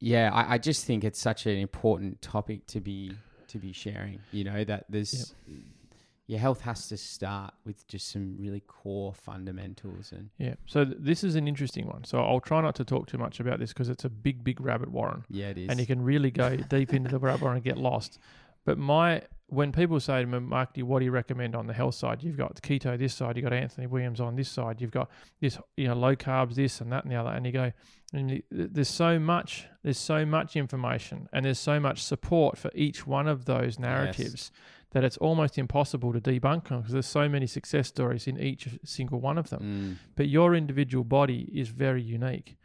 [0.00, 3.12] yeah, I, I just think it's such an important topic to be
[3.48, 4.20] to be sharing.
[4.30, 5.34] You know that there's
[6.28, 10.54] your health has to start with just some really core fundamentals and Yeah.
[10.66, 12.04] So th- this is an interesting one.
[12.04, 14.60] So I'll try not to talk too much about this because it's a big, big
[14.60, 15.68] rabbit warren, yeah, it is.
[15.70, 18.18] and you can really go deep into the rabbit warren and get lost.
[18.64, 21.66] But my when people say to me, Mark, do you- what do you recommend on
[21.66, 22.22] the health side?
[22.22, 25.10] You've got keto this side, you've got Anthony Williams on this side, you've got
[25.40, 27.72] this, you know, low carbs, this and that and the other, and you go,
[28.12, 32.70] and you- there's so much, there's so much information, and there's so much support for
[32.74, 34.52] each one of those narratives
[34.92, 38.68] that it's almost impossible to debunk them because there's so many success stories in each
[38.84, 39.62] single one of them.
[39.62, 42.56] Mm, but your individual body is very unique.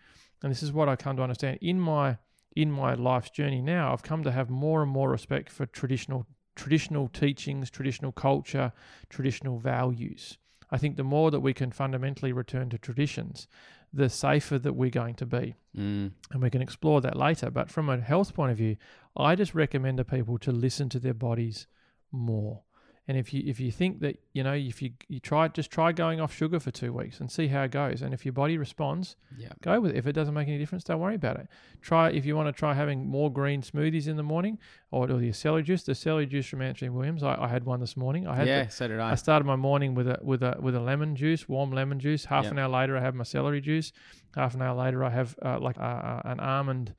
[0.42, 1.60] And this is what i come to understand.
[1.62, 2.18] In my
[2.56, 6.28] in my life's journey now i've come to have more and more respect for traditional
[6.56, 8.72] traditional teachings traditional culture
[9.10, 10.38] traditional values.
[10.70, 13.48] I think the more that we can fundamentally return to traditions
[13.92, 15.54] the safer that we're going to be.
[15.78, 17.52] Mm, and we can explore that later.
[17.52, 18.78] But from a health point of view
[19.18, 21.68] i just recommend to people to listen to their bodies
[22.14, 22.62] more
[23.06, 25.92] and if you if you think that you know if you you try just try
[25.92, 28.58] going off sugar for two weeks and see how it goes and if your body
[28.58, 31.48] responds yeah, go with it if it doesn't make any difference don't worry about it
[31.82, 34.58] try if you want to try having more green smoothies in the morning
[34.92, 37.82] or, or the celery juice the celery juice from Anthony Williams I, I had one
[37.82, 38.68] this morning I had the- yeah.
[38.70, 39.12] So did I.
[39.12, 42.24] I started my morning with a with a with a lemon juice, warm lemon juice.
[42.26, 42.52] Half Yep.
[42.54, 43.92] an hour later, I have my celery juice.
[44.36, 46.94] Half an hour later, I have uh, like uh, uh, an almond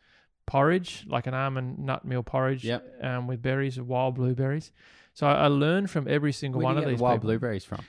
[0.47, 3.05] porridge, like an almond nut meal porridge, Yep.
[3.05, 4.73] um, with berries, wild blueberries.
[5.15, 7.29] So I, I learned from every single Where one of these the wild people.
[7.29, 7.81] blueberries from?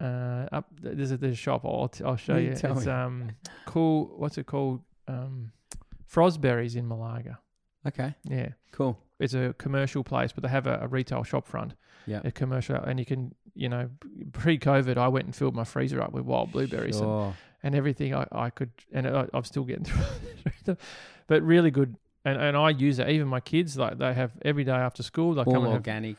[0.00, 1.64] Uh, up there's a there's a shop.
[1.64, 2.50] I'll t- I'll show You you.
[2.52, 2.86] It's me.
[2.88, 3.30] um
[3.66, 4.12] cool.
[4.16, 4.80] What's it called?
[5.08, 5.52] Um,
[6.12, 7.38] Frosberries in Malaga.
[7.86, 8.98] Okay, Yeah cool.
[9.18, 11.74] it's a commercial place, but they have a, a retail shop front.
[12.06, 12.20] Yeah.
[12.24, 13.88] A commercial, and you can, you know,
[14.32, 17.34] pre-COVID, I went and filled my freezer up with wild blueberries and, Sure.
[17.62, 20.02] and everything I, I could, and I, I'm still getting through
[20.64, 20.76] them,
[21.28, 21.96] but really good.
[22.24, 23.08] And, and I use it.
[23.08, 26.16] Even my kids, like they have every day after school, they come All and have.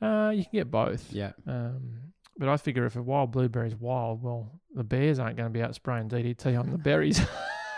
[0.00, 1.12] Uh, you can get both.
[1.12, 1.32] Yeah.
[1.46, 1.98] Um,
[2.38, 5.52] but I figure if a wild blueberry is wild, well, the bears aren't going to
[5.52, 7.20] be out spraying DDT on the berries.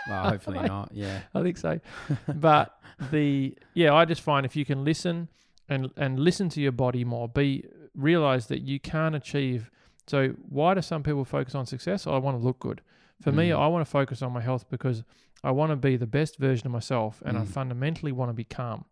[0.09, 0.67] Well, hopefully Mate.
[0.67, 0.89] not.
[0.93, 1.19] Yeah.
[1.35, 1.79] I think so.
[2.27, 2.75] But
[3.11, 5.29] the yeah, I just find if you can listen
[5.69, 9.69] and and listen to your body more, be realize that you can't achieve.
[10.07, 12.07] So why do some people focus on success?
[12.07, 12.81] I want to look good.
[13.21, 13.59] For me, Mm.
[13.59, 15.03] I want to focus on my health because
[15.43, 17.47] I want to be the best version of myself, and I Mm.
[17.49, 18.85] fundamentally want to be calm.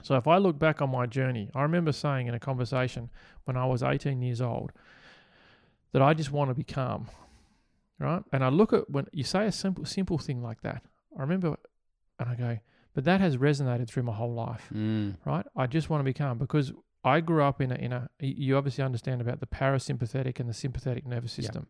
[0.00, 3.10] So if I look back on my journey, I remember saying in a conversation
[3.44, 4.72] when I was 18 years old
[5.92, 7.08] that I just want to be calm.
[7.98, 8.22] right?
[8.32, 10.82] And I look at when you say a simple simple thing like that,
[11.16, 11.56] I remember,
[12.18, 12.58] and I go,
[12.94, 15.16] but that has resonated through my whole life, Mm.
[15.24, 15.46] right?
[15.56, 16.72] I just want to be calm because
[17.04, 18.08] I grew up in a in a.
[18.20, 21.42] You obviously understand about the parasympathetic and the sympathetic nervous Yeah.
[21.42, 21.66] system,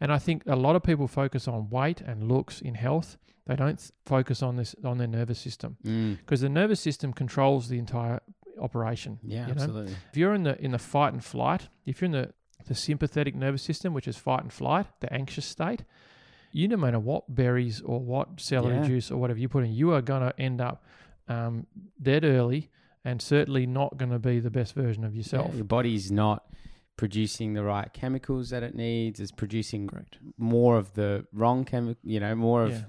[0.00, 3.16] and I think a lot of people focus on weight and looks in health.
[3.46, 6.18] They don't th- focus on this on their nervous system Mm.
[6.18, 8.20] because the nervous system controls the entire
[8.60, 9.18] operation.
[9.22, 9.62] Yeah, you know?
[9.62, 9.92] absolutely.
[10.10, 12.32] If you're in the in the fight and flight, if you're in the
[12.66, 15.84] the sympathetic nervous system, which is fight and flight, the anxious state,
[16.52, 18.84] you no matter what berries or what celery Yeah.
[18.86, 20.82] juice or whatever you put in, you are going to end up
[21.28, 21.66] um,
[22.00, 22.70] dead early
[23.04, 25.48] and certainly not going to be the best version of yourself.
[25.50, 26.46] Yeah, your body's not
[26.96, 29.18] producing the right chemicals that it needs.
[29.20, 30.18] It's producing Correct.
[30.38, 32.84] more of the wrong chemical, you know, more of Yeah.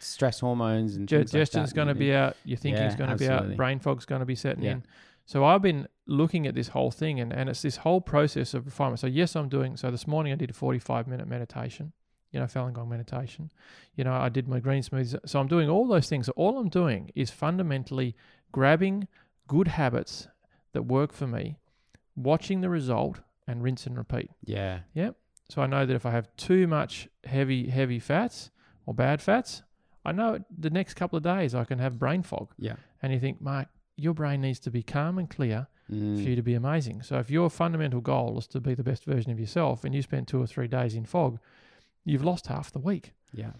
[0.00, 2.36] stress hormones and like Digestion's going to be out.
[2.44, 3.56] Your thinking's Yeah, going to be out.
[3.56, 4.72] Brain fog's going to be setting Yeah.
[4.72, 4.84] in.
[5.26, 8.66] So I've been looking at this whole thing, and, and it's this whole process of
[8.66, 9.00] refinement.
[9.00, 9.76] So yes, I'm doing.
[9.76, 11.92] So this morning I did a 45 minute meditation.
[12.32, 13.50] You know, Falun Gong meditation.
[13.94, 15.16] You know, I did my green smoothies.
[15.24, 16.26] So I'm doing all those things.
[16.26, 18.14] So all I'm doing is fundamentally
[18.52, 19.06] grabbing
[19.46, 20.28] good habits
[20.72, 21.58] that work for me,
[22.16, 24.30] watching the result, and rinse and repeat.
[24.44, 24.80] Yeah.
[24.94, 25.10] Yeah.
[25.48, 28.50] So I know that if I have too much heavy, heavy fats
[28.84, 29.62] or bad fats,
[30.04, 32.52] I know the next couple of days I can have brain fog.
[32.58, 32.74] Yeah.
[33.02, 36.16] And you think, Mark, your brain needs to be calm and clear Mm.
[36.20, 37.02] for you to be amazing.
[37.02, 40.02] So if your fundamental goal is to be the best version of yourself and you
[40.02, 41.38] spend two or three days in fog,
[42.04, 43.12] you've lost half the week.
[43.32, 43.52] Yeah.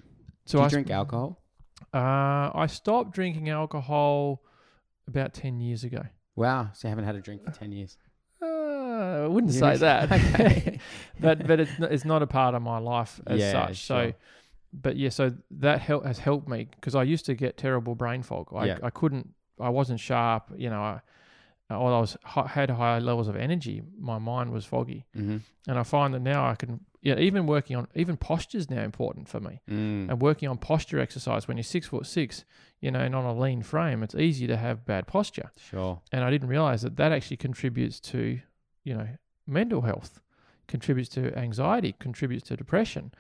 [0.45, 1.41] So Do you I drink sp- alcohol?
[1.95, 4.43] Uh, I stopped drinking alcohol
[5.07, 6.03] about 10 years ago.
[6.35, 6.71] Wow.
[6.75, 7.97] So you haven't had a drink for 10 years.
[9.07, 10.11] I wouldn't You say that.
[10.13, 10.79] Okay.
[11.21, 13.85] but but it's not, it's not a part of my life as Yeah, such.
[13.87, 14.15] So, sure.
[14.73, 18.23] but yeah, so that help has helped me because I used to get terrible brain
[18.23, 18.49] fog.
[18.55, 18.79] I Yeah.
[18.83, 19.35] I couldn't.
[19.61, 20.51] I wasn't sharp.
[20.57, 21.01] You know, I,
[21.69, 22.17] while I was
[22.47, 25.39] had high levels of energy, my mind was foggy, Mm-hmm.
[25.69, 26.81] and I find that now I can.
[27.03, 30.11] Yeah, even working on even posture is now important for me, Mm.
[30.11, 31.47] and working on posture exercise.
[31.47, 32.45] When you're six foot six,
[32.81, 36.01] you know, and on a lean frame, it's easy to have bad posture Sure.
[36.13, 38.41] and I didn't realize that that actually contributes to,
[38.87, 39.09] you know,
[39.47, 40.21] mental health,
[40.69, 43.13] contributes to anxiety, contributes to depression.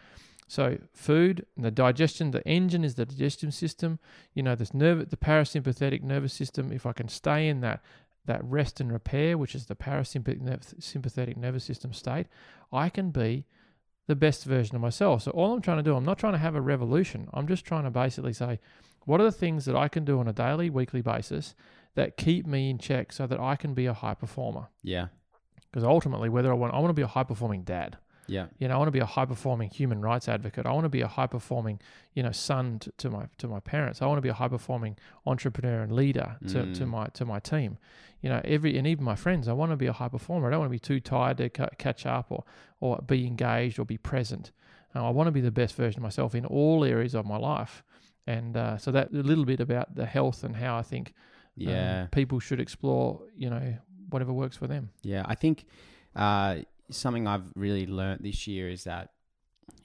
[0.48, 3.98] So food, the digestion, the engine is the digestive system.
[4.32, 6.70] You know, this nerve, the parasympathetic nervous system.
[6.70, 7.82] If I can stay in that
[8.26, 12.26] that rest and repair, which is the parasympathetic nerv- sympathetic nervous system state,
[12.72, 13.44] I can be
[14.08, 15.22] the best version of myself.
[15.22, 17.28] So all I'm trying to do, I'm not trying to have a revolution.
[17.32, 18.58] I'm just trying to basically say,
[19.04, 21.54] what are the things that I can do on a daily, weekly basis
[21.96, 24.68] that keep me in check so that I can be a high performer.
[24.82, 25.06] Yeah.
[25.76, 27.98] Because ultimately, whether I want, I want to be a high performing dad.
[28.28, 28.46] Yeah.
[28.58, 30.64] You know, I want to be a high performing human rights advocate.
[30.64, 31.80] I want to be a high performing,
[32.14, 34.00] you know, son to, to my to my parents.
[34.00, 36.88] I want to be a high performing entrepreneur and leader to, to Mm.
[36.88, 37.76] my to my team.
[38.22, 39.48] You know, every and even my friends.
[39.48, 40.48] I want to be a high performer.
[40.48, 42.42] I don't want to be too tired to ca- catch up or
[42.80, 44.52] or be engaged or be present.
[44.94, 47.36] Uh, I want to be the best version of myself in all areas of my
[47.36, 47.84] life.
[48.26, 51.08] And uh, so that a little bit about the health and how I think
[51.60, 52.06] um, Yeah.
[52.10, 53.76] people should explore, you know,
[54.10, 54.90] whatever works for them.
[55.02, 55.64] Yeah, I think
[56.14, 56.58] uh,
[56.90, 59.10] something I've really learnt this year is that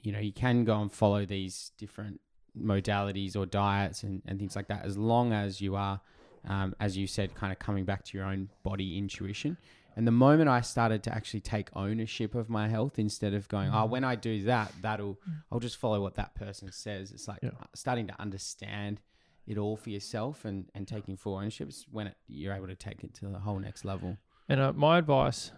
[0.02, 2.20] you know you can go and follow these different
[2.58, 6.00] modalities or diets and, and things like that as long as you are,
[6.46, 9.56] um, as you said, kind of coming back to your own body intuition.
[9.96, 13.68] And the moment I started to actually take ownership of my health instead of going,
[13.70, 13.90] oh, Mhm.
[13.90, 15.18] when I do that, that'll,
[15.50, 17.12] I'll just follow what that person says.
[17.12, 17.50] It's like Yeah.
[17.60, 19.00] uh, starting to understand
[19.46, 22.76] it all for yourself and, and taking full ownership is when it, you're able to
[22.76, 24.16] take it to the whole next level.
[24.48, 25.52] And uh, my advice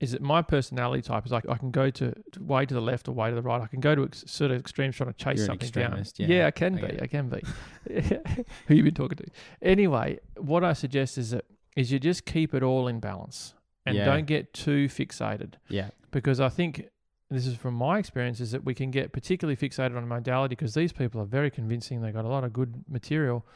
[0.00, 2.80] is that my personality type is like I can go to, to way to the
[2.80, 3.60] left or way to the right.
[3.60, 5.98] I can go to ex- sort of extremes trying to chase You're something down.
[5.98, 6.46] extremist, yeah.
[6.46, 6.96] I can Okay.
[6.96, 7.02] be.
[7.02, 7.40] I can be.
[8.66, 9.26] Who you been talking to?
[9.62, 11.44] Anyway, what I suggest is that
[11.76, 13.54] is you just keep it all in balance
[13.86, 14.04] and Yeah.
[14.06, 15.90] don't get too fixated Yeah.
[16.10, 16.88] because I think
[17.30, 20.74] this is from my experience is that we can get particularly fixated on modality because
[20.74, 22.00] these people are very convincing.
[22.00, 23.46] They've got a lot of good material,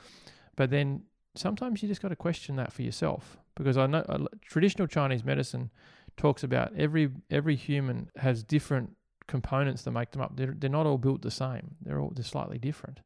[0.57, 1.03] but then
[1.35, 5.25] sometimes you just got to question that for yourself because I know uh, traditional Chinese
[5.25, 5.71] medicine
[6.17, 10.37] talks about every every human has different components that make them up.
[10.37, 11.75] They're, they're not all built the same.
[11.83, 13.01] They're all they're slightly different.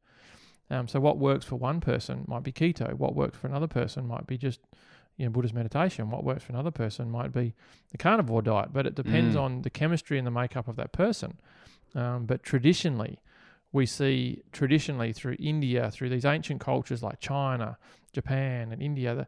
[0.70, 2.92] Um, so what works for one person might be keto.
[2.92, 4.60] What works for another person might be just
[5.18, 6.08] you know Buddhist meditation.
[6.10, 7.54] What works for another person might be
[7.90, 8.72] the carnivore diet.
[8.72, 9.40] But it depends Mm.
[9.42, 11.38] on the chemistry and the makeup of that person.
[11.94, 13.18] Um, but traditionally,
[13.72, 17.76] we see traditionally through India, through these ancient cultures like China,
[18.12, 19.26] Japan, and India, the,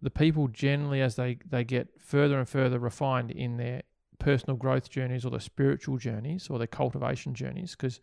[0.00, 3.82] the people generally, as they, they get further and further refined in their
[4.18, 8.00] personal growth journeys or their spiritual journeys or their cultivation journeys, because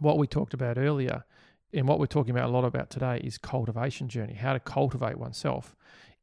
[0.00, 1.24] what we talked about earlier
[1.72, 5.18] and what we're talking about a lot about today is cultivation journey, how to cultivate
[5.18, 5.74] oneself.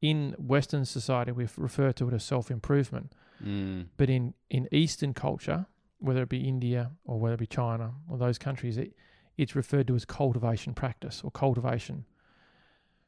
[0.02, 3.14] In Western society, we refer to it as self improvement.
[3.44, 3.88] Mm.
[3.98, 5.68] But in, in Eastern culture,
[6.00, 8.94] whether it be India or whether it be China or those countries, it,
[9.38, 12.06] it's referred to as cultivation practice or cultivation.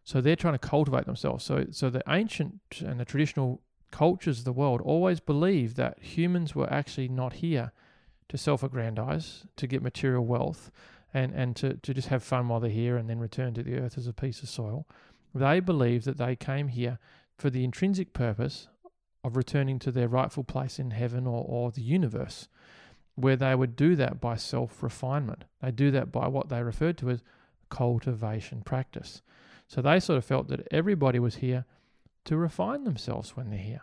[0.03, 1.43] So they're trying to cultivate themselves.
[1.43, 6.55] So so the ancient and the traditional cultures of the world always believed that humans
[6.55, 7.71] were actually not here
[8.29, 10.71] to self-aggrandize, to get material wealth,
[11.13, 13.77] and and to, to just have fun while they're here and then return to the
[13.77, 14.87] earth as a piece of soil.
[15.33, 16.99] They believed that they came here
[17.37, 18.67] for the intrinsic purpose
[19.23, 22.47] of returning to their rightful place in heaven or, or the universe,
[23.15, 25.45] where they would do that by self refinement.
[25.61, 27.23] They do that by what they referred to as
[27.69, 29.21] cultivation practice.
[29.67, 31.65] So they sort of felt that everybody was here
[32.25, 33.81] to refine themselves when they're here.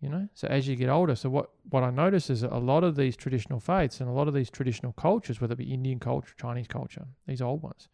[0.00, 2.82] You know, so as you get older, so what, what I notice is a lot
[2.82, 6.00] of these traditional faiths and a lot of these traditional cultures, whether it be Indian
[6.00, 7.88] culture, Chinese culture, these old ones,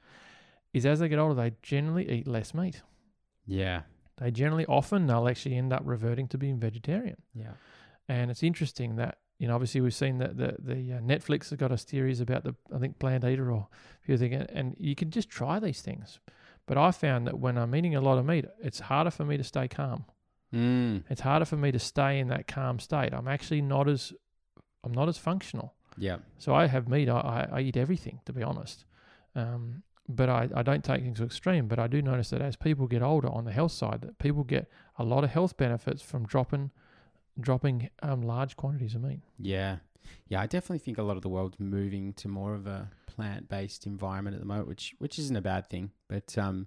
[0.73, 2.83] is as they get older, they generally eat less meat.
[3.47, 3.83] Yeah.
[4.19, 7.23] They generally, often, they'll actually end up reverting to being vegetarian.
[7.35, 7.53] Yeah.
[8.09, 11.59] And it's interesting that you know, obviously we've seen that the the uh, Netflix has
[11.59, 13.69] got a series about the I think plant eater or
[14.05, 16.19] things, and you can just try these things.
[16.67, 19.37] But I found that when I'm eating a lot of meat, it's harder for me
[19.37, 20.05] to stay calm.
[20.53, 21.05] Mm.
[21.09, 23.15] It's harder for me to stay in that calm state.
[23.15, 24.13] I'm actually not as
[24.85, 25.75] I'm not as functional.
[25.97, 26.19] Yeah.
[26.39, 27.09] So I have meat.
[27.09, 28.85] I, I eat everything to be honest.
[29.37, 31.69] Um, but I, I don't take things to extreme.
[31.69, 34.43] But I do notice that as people get older on the health side, that people
[34.45, 36.71] get a lot of health benefits from dropping
[37.41, 39.21] dropping um, large quantities of meat.
[39.39, 39.77] Yeah.
[40.29, 43.87] Yeah, I definitely think a lot of the world's moving to more of a plant-based
[43.87, 45.91] environment at the moment, which which isn't a bad thing.
[46.09, 46.67] But um,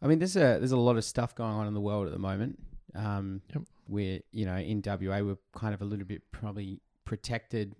[0.00, 2.12] I mean, there's a there's a lot of stuff going on in the world at
[2.12, 2.58] the moment.
[2.94, 3.62] Um, Yep.
[3.88, 7.74] where you know in WA we're kind of a little bit probably protected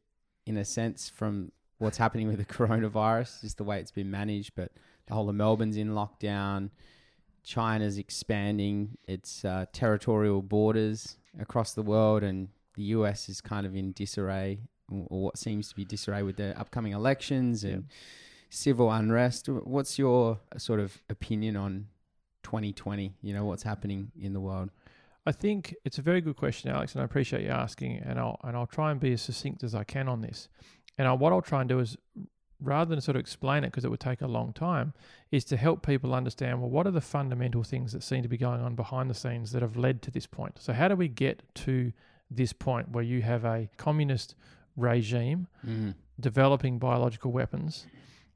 [0.44, 4.52] in a sense from what's happening with the coronavirus, just the way it's been managed.
[4.54, 4.72] But
[5.06, 6.70] the whole of Melbourne's in lockdown.
[7.44, 13.74] China's expanding its uh, territorial borders across the world, and the US is kind of
[13.74, 14.58] in disarray,
[14.90, 17.86] or what seems to be disarray with the upcoming elections and
[18.50, 19.48] civil unrest.
[19.48, 21.86] What's your uh, sort of opinion on
[22.42, 23.14] 2020?
[23.22, 24.70] You know, what's happening in the world?
[25.26, 27.98] I think it's a very good question, Alex, and I appreciate you asking.
[27.98, 30.48] And I'll and I'll try and be as succinct as I can on this.
[30.98, 31.96] And I, what I'll try and do is,
[32.60, 34.92] rather than sort of explain it because it would take a long time,
[35.30, 38.36] is to help people understand well what are the fundamental things that seem to be
[38.36, 40.56] going on behind the scenes that have led to this point.
[40.58, 41.92] So how do we get to
[42.30, 44.34] this point where you have a communist
[44.76, 45.94] regime Mm.
[46.20, 47.86] developing biological weapons?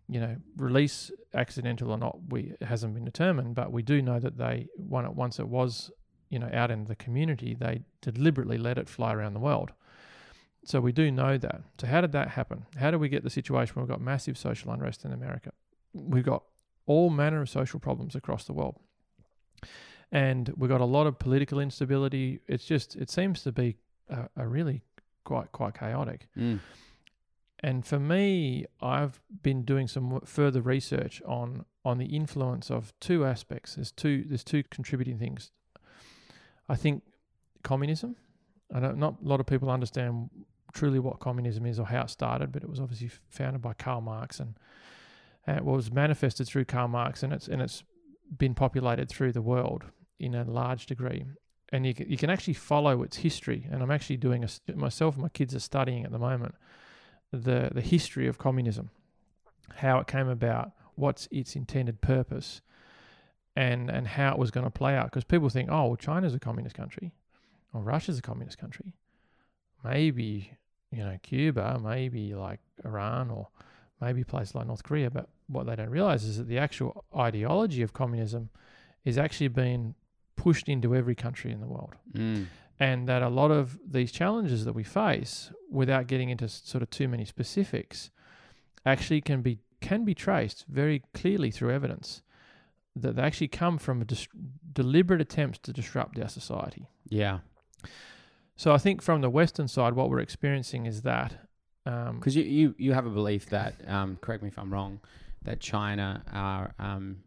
[0.08, 4.18] You know, release accidental or not, we it hasn't been determined, but we do know
[4.20, 5.90] that they one once it was
[6.28, 9.72] you know out in the community, they deliberately let it fly around the world.
[10.64, 11.62] So we do know that.
[11.80, 12.66] So how did that happen?
[12.76, 15.52] How do we get the situation where we've got massive social unrest in America?
[15.92, 16.44] We've got
[16.86, 18.78] all manner of social problems across the world.
[20.10, 22.40] And we've got a lot of political instability.
[22.46, 23.76] It's just it seems to be
[24.08, 24.82] a, a really
[25.24, 26.28] quite quite chaotic.
[26.36, 26.60] Mm.
[27.60, 33.24] And for me, I've been doing some further research on on the influence of two
[33.24, 33.76] aspects.
[33.76, 35.50] There's two there's two contributing things.
[36.68, 37.02] I think
[37.62, 38.16] communism.
[38.74, 40.30] I don't not a lot of people understand
[40.72, 44.00] truly what communism is or how it started, but it was obviously founded by Karl
[44.00, 44.56] Marx and,
[45.46, 47.84] and it was manifested through Karl Marx and it's and it's
[48.36, 49.84] been populated through the world
[50.18, 51.24] in a large degree.
[51.70, 53.66] And you can, you can actually follow its history.
[53.70, 56.54] And I'm actually doing a myself my kids are studying at the moment
[57.32, 58.90] the the history of communism,
[59.76, 62.60] how it came about, what's its intended purpose,
[63.56, 65.06] and and how it was going to play out.
[65.06, 67.12] Because people think, oh, well, China's a communist country,
[67.72, 68.94] or Russia's a communist country,
[69.82, 70.52] maybe
[70.92, 73.48] you know Cuba, maybe like Iran, or
[74.00, 75.10] maybe a place like North Korea.
[75.10, 78.50] But what they don't realize is that the actual ideology of communism
[79.04, 79.94] is actually being
[80.36, 82.46] pushed into every country in the world Mm.
[82.80, 86.90] and that a lot of these challenges that we face without getting into sort of
[86.90, 88.10] too many specifics
[88.86, 92.22] actually can be can be traced very clearly through evidence
[92.94, 94.28] that they actually come from a dis-
[94.72, 96.86] deliberate attempts to disrupt our society.
[97.08, 97.38] Yeah.
[98.56, 101.48] So I think from the western side what we're experiencing is that
[101.84, 105.00] um, Because you, you, you have a belief that, um, correct me if I'm wrong,
[105.42, 107.24] that China are um,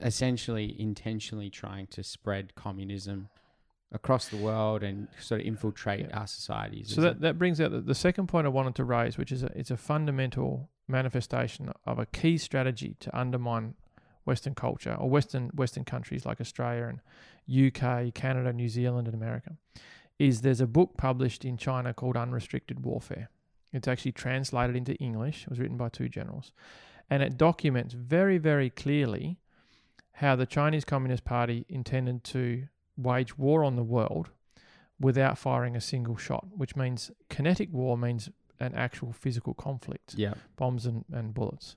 [0.00, 3.28] essentially intentionally trying to spread communism
[3.92, 6.18] across the world and sort of infiltrate Yeah.
[6.20, 6.94] our societies.
[6.94, 7.20] So that, it?
[7.20, 9.70] that brings out the, the second point I wanted to raise, which is a, it's
[9.70, 13.74] a fundamental manifestation of a key strategy to undermine
[14.24, 17.00] Western culture or Western Western countries like Australia and
[17.68, 19.56] UK, Canada, New Zealand, and America.
[20.18, 23.28] Is there's a book published in China called Unrestricted Warfare.
[23.72, 25.42] It's actually translated into English.
[25.44, 26.52] It was written by two generals,
[27.10, 29.38] and it documents very very clearly
[30.16, 34.30] how the Chinese Communist Party intended to wage war on the world
[35.00, 38.28] without firing a single shot, which means kinetic war means
[38.60, 40.34] an actual physical conflict, Yeah.
[40.56, 41.74] bombs and, and bullets.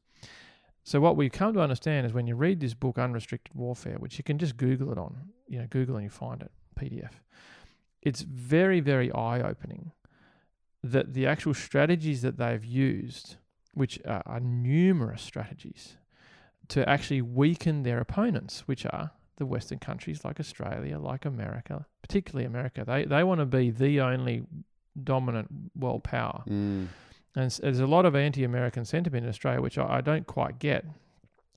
[0.83, 4.19] So what we've come to understand is when you read this book, Unrestricted Warfare, which
[4.19, 7.13] you can just Google it on, you know, Google and you find it, PDF.
[8.05, 9.91] It's very, very eye opening
[10.83, 13.37] that the actual strategies that they've used,
[13.73, 15.97] which are, are numerous strategies,
[16.69, 22.45] to actually weaken their opponents, which are the Western countries like Australia, like America, particularly
[22.45, 22.83] America.
[22.85, 24.43] They they want to be the only
[25.03, 26.43] dominant world power.
[26.47, 26.87] Mm.
[27.35, 30.85] And there's a lot of anti-American sentiment in Australia, which I, I don't quite get.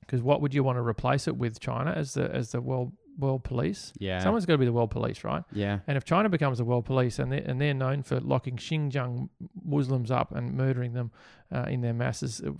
[0.00, 2.92] Because what would you want to replace it with China as the as the world
[3.18, 3.92] world police?
[3.98, 4.20] Yeah.
[4.20, 5.42] Someone's got to be the world police, right?
[5.52, 5.80] yeah.
[5.86, 9.28] And if China becomes the world police and they're, and they're known for locking Xinjiang
[9.64, 11.10] Muslims up and murdering them
[11.52, 12.52] uh, in their masses, uh,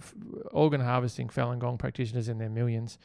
[0.51, 2.99] organ harvesting Falun Gong practitioners in their millions,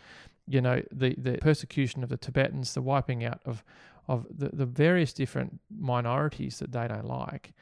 [0.48, 3.64] you know, the, the persecution of the Tibetans, the wiping out of,
[4.08, 7.54] of the, the various different minorities that they don't like,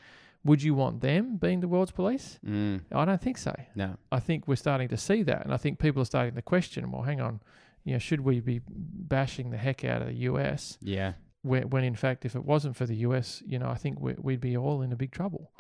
[0.44, 2.40] would you want them being the world's police?
[2.46, 2.82] Mm.
[2.92, 3.54] I don't think so.
[3.76, 3.96] No.
[4.12, 6.92] I think we're starting to see that, and I think people are starting to question.
[6.92, 7.42] Well, hang on,
[7.84, 11.14] you know, should we be bashing the heck out of the US Yeah.
[11.42, 14.14] when, when in fact, if it wasn't for the US, you know, I think we,
[14.18, 15.52] we'd be all in a big trouble.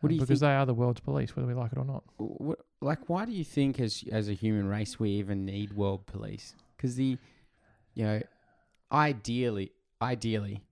[0.00, 1.84] What do uh, you because they are the world's police, whether we like it or
[1.84, 2.04] not.
[2.16, 6.06] What, like, why do you think, as as a human race, we even need world
[6.06, 6.54] police?
[6.76, 7.18] Because the,
[7.94, 8.22] you know,
[8.90, 10.62] ideally, ideally,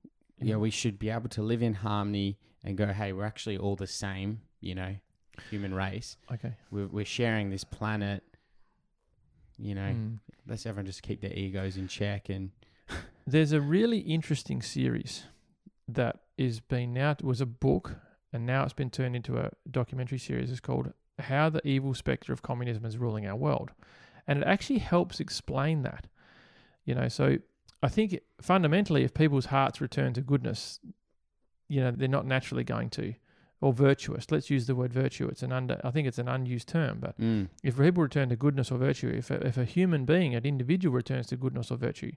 [0.41, 3.59] you know, we should be able to live in harmony and go, hey, we're actually
[3.59, 4.41] all the same.
[4.61, 4.97] You know,
[5.51, 6.17] human race.
[6.33, 6.55] Okay.
[6.71, 8.23] We're we're sharing this planet.
[9.59, 10.19] You know, Mm.
[10.47, 12.51] let's everyone just keep their egos in check and
[13.27, 15.25] There's a really interesting series
[15.87, 17.97] that is being now it was a book
[18.33, 20.51] and now it's been turned into a documentary series.
[20.51, 23.73] It's called How the Evil Spectre of Communism is Ruling Our World.
[24.27, 26.07] And it actually helps explain that.
[26.85, 27.39] You know, so
[27.83, 30.81] I think fundamentally if people's hearts return to goodness,
[31.69, 33.15] you know, they're not naturally going to
[33.61, 34.31] or virtuous.
[34.31, 35.27] Let's use the word virtue.
[35.29, 38.37] It's an under I think it's an unused term, but mm, if people return to
[38.37, 41.77] goodness or virtue, if a, if a human being, an individual returns to goodness or
[41.77, 42.13] virtue,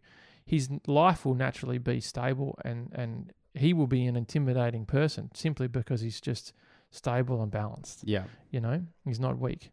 [0.46, 5.68] his life will naturally be stable and, and he will be an intimidating person simply
[5.68, 6.54] because he's just
[6.90, 8.02] stable and balanced.
[8.04, 9.72] yeah, You know, he's not weak.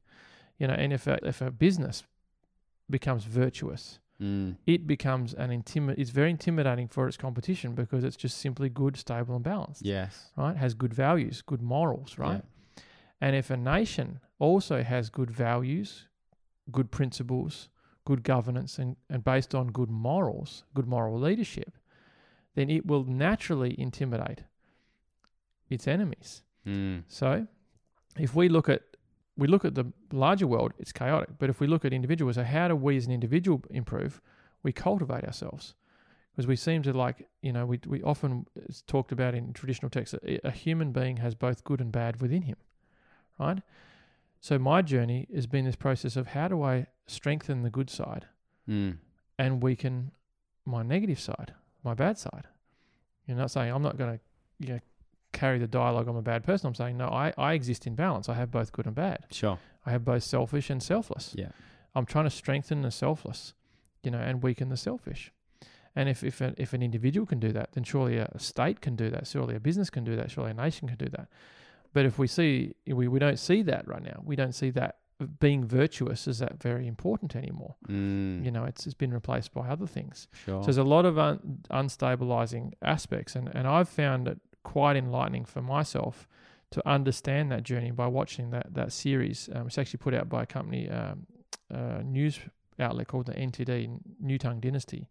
[0.58, 2.02] You know, and if a, if a business
[2.90, 8.16] becomes virtuous, mm, it becomes an intimi- It's very intimidating for its competition because it's
[8.16, 9.82] just simply good, stable, and balanced.
[9.84, 12.18] yes, Right, has good values, good morals.
[12.18, 12.42] Right.
[12.76, 12.82] yeah,
[13.20, 16.06] And if a nation also has good values,
[16.70, 17.68] good principles,
[18.04, 21.76] good governance, and, and based on good morals, good moral leadership,
[22.54, 24.44] then it will naturally intimidate
[25.68, 26.42] its enemies.
[26.66, 27.46] mm, So
[28.18, 28.82] if we look at
[29.38, 31.30] we look at the larger world, it's chaotic.
[31.38, 34.20] But if we look at individuals, so how do we as an individual improve?
[34.64, 35.74] We cultivate ourselves.
[36.32, 39.90] Because we seem to like, you know, we, we often it's talked about in traditional
[39.90, 42.56] texts, a, a human being has both good and bad within him,
[43.38, 43.62] right?
[44.40, 48.26] So my journey has been this process of how do I strengthen the good side
[48.68, 48.98] mm,
[49.38, 50.12] and weaken
[50.64, 52.46] my negative side, my bad side.
[53.26, 54.20] You're not saying I'm not going to,
[54.60, 54.80] you know,
[55.32, 56.08] carry the dialogue.
[56.08, 56.66] I'm a bad person.
[56.68, 57.06] I'm saying no.
[57.08, 58.28] I, I exist in balance.
[58.28, 59.26] I have both good and bad.
[59.30, 61.34] sure, I have both selfish and selfless.
[61.36, 61.50] yeah,
[61.94, 63.54] I'm trying to strengthen the selfless,
[64.02, 65.32] you know, and weaken the selfish.
[65.96, 68.94] And if if, a, if an individual can do that, then surely a state can
[68.96, 69.26] do that.
[69.26, 70.30] Surely a business can do that.
[70.30, 71.28] Surely a nation can do that.
[71.92, 74.98] But if we see we, we don't see that right now, we don't see that
[75.40, 77.74] being virtuous is that very important anymore.
[77.88, 80.28] mm, You know, it's, it's been replaced by other things.
[80.44, 84.38] sure, So there's a lot of un- unstabilizing aspects, and, and I've found it
[84.72, 86.28] quite enlightening for myself
[86.70, 89.48] to understand that journey by watching that that series.
[89.54, 91.26] Um, it's actually put out by a company, um,
[91.74, 92.38] uh, news
[92.78, 93.72] outlet called the NTD,
[94.20, 95.08] New Tang Dynasty,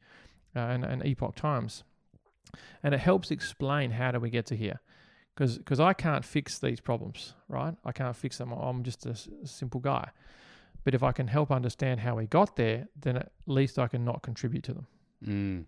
[0.56, 1.84] uh, and, and Epoch Times,
[2.84, 4.80] and it helps explain how do we get to here.
[5.36, 7.76] Because I can't fix these problems, right?
[7.86, 8.52] I can't fix them.
[8.52, 10.10] I'm just a, s- simple guy.
[10.84, 14.04] But if I can help understand how we got there, then at least I can
[14.04, 14.88] not contribute to them.
[15.24, 15.66] mm,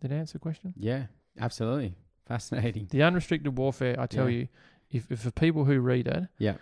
[0.00, 0.72] Did I answer the question?
[0.78, 1.06] yeah,
[1.38, 1.94] absolutely,
[2.32, 2.86] fascinating.
[2.90, 4.40] The unrestricted warfare, I tell Yeah.
[4.40, 4.48] you,
[4.90, 6.56] if, if for people who read it, Yeah,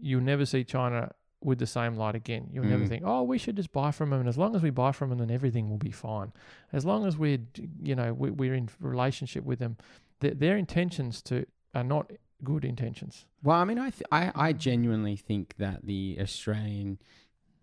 [0.00, 1.10] you'll never see China
[1.42, 2.48] with the same light again.
[2.52, 2.88] You'll never Mm.
[2.88, 5.10] think, oh, we should just buy from them, and as long as we buy from
[5.10, 6.32] them, then everything will be fine.
[6.72, 7.38] As long as we're,
[7.82, 9.76] you know, we, we're in relationship with them,
[10.20, 11.44] their, their intentions to
[11.74, 12.10] are not
[12.42, 13.26] good intentions.
[13.42, 16.98] Well, I mean, I, th- I I genuinely think that the Australian,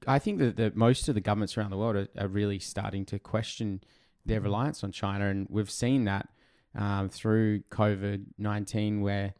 [0.08, 3.06] I think that, that most of the governments around the world are, are really starting
[3.06, 3.82] to question
[4.26, 4.43] their Mhm.
[4.43, 6.30] reliance on China, and we've seen that
[6.76, 9.34] um, through COVID nineteen, where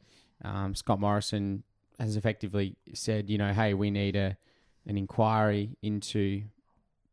[0.44, 1.64] um, Scott Morrison
[2.00, 4.38] has effectively said, you know, hey, we need a
[4.88, 6.44] an inquiry into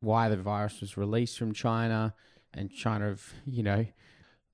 [0.00, 2.14] why the virus was released from China,
[2.54, 3.84] and China have, you know,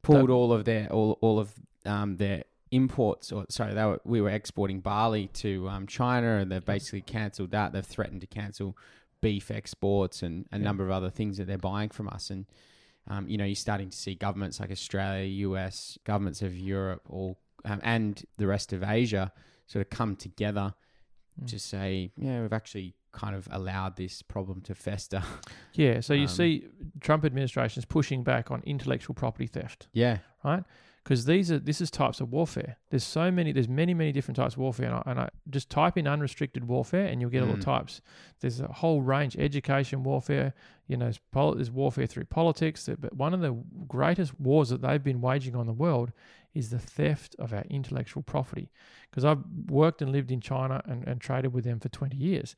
[0.02, 1.52] pulled all of their all all of
[1.86, 6.50] um, their imports, or sorry, they were, we were exporting barley to um, China, and
[6.50, 7.72] they've basically cancelled that.
[7.72, 8.76] They've threatened to cancel
[9.20, 10.64] beef exports and a Yeah.
[10.64, 12.30] number of other things that they're buying from us.
[12.30, 12.46] And
[13.08, 17.38] um, you know, you're starting to see governments like Australia, US, governments of Europe, all
[17.66, 19.32] um, and the rest of Asia
[19.66, 20.74] sort of come together
[21.42, 21.48] Mm.
[21.50, 25.20] to say, yeah, we've actually kind of allowed this problem to fester.
[25.74, 26.68] Yeah, so you Um, see,
[27.00, 30.62] Trump administration is pushing back on intellectual property theft, yeah, right?
[31.04, 32.78] Because these are this is types of warfare.
[32.88, 33.52] There's so many.
[33.52, 36.64] There's many many different types of warfare, and I, and I just type in unrestricted
[36.66, 37.60] warfare, and you'll get all the Mm.
[37.60, 38.00] types.
[38.40, 40.54] There's a whole range: education warfare.
[40.88, 42.88] You know, there's warfare through politics.
[42.98, 43.52] But one of the
[43.86, 46.10] greatest wars that they've been waging on the world
[46.54, 48.70] is the theft of our intellectual property.
[49.10, 52.56] Because I've worked and lived in China and, and traded with them for 20 years.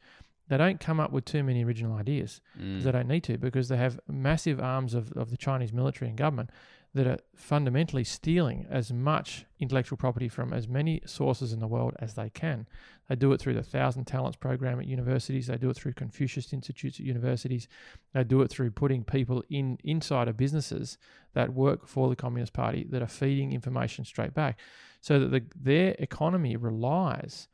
[0.48, 2.40] They don't come up with too many original ideas.
[2.60, 2.82] Mm.
[2.82, 6.16] They don't need to because they have massive arms of, of the Chinese military and
[6.16, 6.50] government
[6.96, 11.94] that are fundamentally stealing as much intellectual property from as many sources in the world
[11.98, 12.66] as they can.
[13.06, 15.46] They do it through the Thousand Talents program at universities.
[15.46, 17.68] They do it through Confucius Institutes at universities.
[18.14, 20.96] They do it through putting people in inside of businesses
[21.34, 24.58] that work for the Communist Party that are feeding information straight back,
[25.02, 27.46] so that the, their economy relies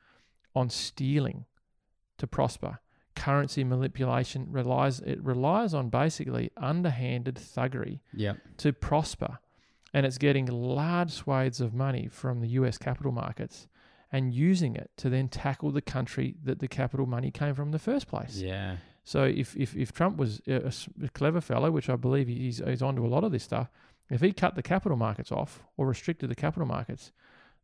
[0.55, 1.47] on stealing
[2.19, 2.79] to prosper
[3.15, 8.39] currency manipulation relies it relies on basically underhanded thuggery Yep.
[8.59, 9.39] to prosper
[9.95, 13.69] and it's getting large swathes of money from the US capital markets
[14.11, 17.73] and using it to then tackle the country that the capital money came from in
[17.73, 18.37] the first place.
[18.37, 18.77] Yeah.
[19.05, 20.71] So if, if, if Trump was a
[21.15, 23.71] clever fellow, which I believe he's, he's onto a lot of this stuff,
[24.11, 27.11] if he cut the capital markets off or restricted the capital markets,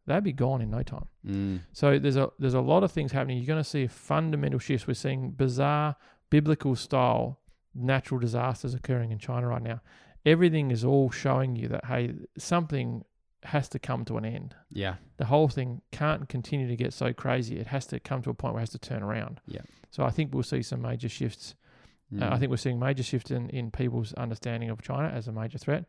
[0.08, 1.06] they'd be gone in no time.
[1.26, 1.60] Mm.
[1.72, 3.38] So there's a there's a lot of things happening.
[3.38, 4.86] You're going to see fundamental shifts.
[4.86, 5.96] We're seeing bizarre
[6.30, 7.40] biblical style
[7.74, 9.80] natural disasters occurring in China right now.
[10.26, 13.04] Everything is all showing you that hey, something
[13.44, 14.54] has to come to an end.
[14.70, 14.94] Yeah.
[15.16, 17.56] The whole thing can't continue to get so crazy.
[17.58, 19.40] It has to come to a point where it has to turn around.
[19.46, 19.60] Yeah.
[19.90, 21.54] So I think we'll see some major shifts.
[22.20, 22.38] Uh, I Mm.
[22.38, 25.84] think we're seeing major shifts in, in people's understanding of China as a major threat.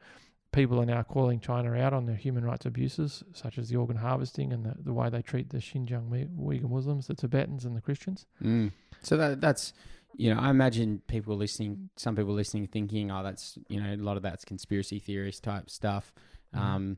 [0.52, 3.97] People are now calling China out on their human rights abuses, such as the organ
[3.97, 7.82] harvesting and the, the way they treat the Xinjiang Uyghur Muslims, the Tibetans, and the
[7.82, 8.26] Christians.
[8.43, 8.72] Mm.
[9.04, 9.74] So that that's
[10.16, 13.97] you know I imagine people listening, some people listening, thinking, oh, that's you know a
[13.97, 16.14] lot of that's conspiracy theorist type stuff.
[16.56, 16.60] Mhm.
[16.60, 16.97] Um,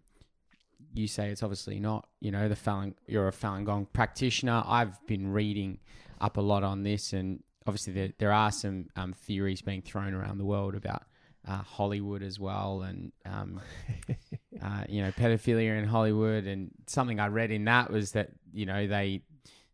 [0.94, 2.08] you say it's obviously not.
[2.20, 4.64] You know, the Falun, you're a Falun Gong practitioner.
[4.66, 5.80] I've been reading
[6.20, 10.14] up a lot on this, and obviously there there are some um, theories being thrown
[10.14, 11.04] around the world about
[11.48, 13.60] uh, Hollywood as well, and um,
[14.62, 16.46] uh, you know, pedophilia in Hollywood.
[16.46, 19.22] And something I read in that was that you know they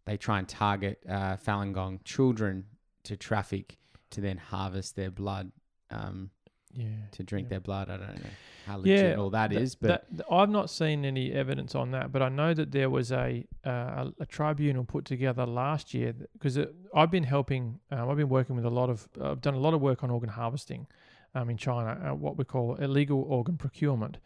[0.05, 2.65] they try and target uh, Falun Gong children
[3.03, 3.78] to traffic
[4.11, 5.51] to then harvest their blood,
[5.91, 6.30] um,
[6.74, 6.86] yeah.
[7.11, 7.49] to drink Yeah.
[7.49, 7.89] their blood.
[7.89, 8.30] I don't know
[8.65, 11.76] how legit Yeah, all that Th- is, but that- th- I've not seen any evidence
[11.76, 15.45] on that, but I know that there was a uh, a, a tribunal put together
[15.45, 16.57] last year because
[16.95, 17.80] I've been helping.
[17.91, 19.09] Um, I've been working with a lot of.
[19.22, 20.88] I've done a lot of work on organ harvesting
[21.36, 24.18] um, in China, uh, what we call illegal organ procurement.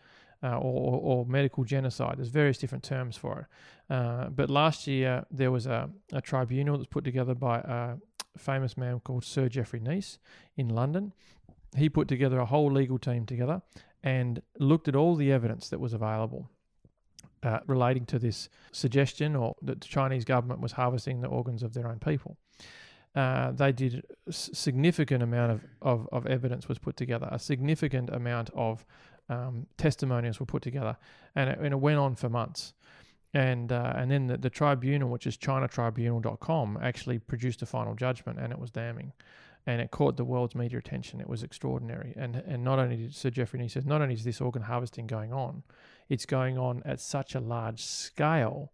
[0.43, 2.15] Uh, or, or, medical genocide.
[2.17, 3.93] There's various different terms for it.
[3.93, 7.97] Uh, but last year there was a, a tribunal that was put together by a
[8.39, 10.17] famous man called Sir Geoffrey Nice
[10.57, 11.13] in London.
[11.77, 13.61] He put together a whole legal team together
[14.03, 16.49] and looked at all the evidence that was available
[17.43, 21.73] uh, relating to this suggestion or that the Chinese government was harvesting the organs of
[21.73, 22.37] their own people.
[23.13, 28.09] Uh, they did a significant amount of, of, of evidence was put together, a significant
[28.09, 28.85] amount of
[29.29, 30.95] um, testimonials were put together,
[31.35, 32.73] and it, and it went on for months.
[33.33, 38.39] And uh, and then the, the tribunal, which is ChinaTribunal.com, actually produced a final judgment,
[38.39, 39.13] and it was damning
[39.65, 41.21] and it caught the world's media attention.
[41.21, 42.13] It was extraordinary.
[42.15, 45.07] And and not only did Sir Geoffrey Nice says, not only is this organ harvesting
[45.07, 45.63] going on,
[46.09, 48.71] it's going on at such a large scale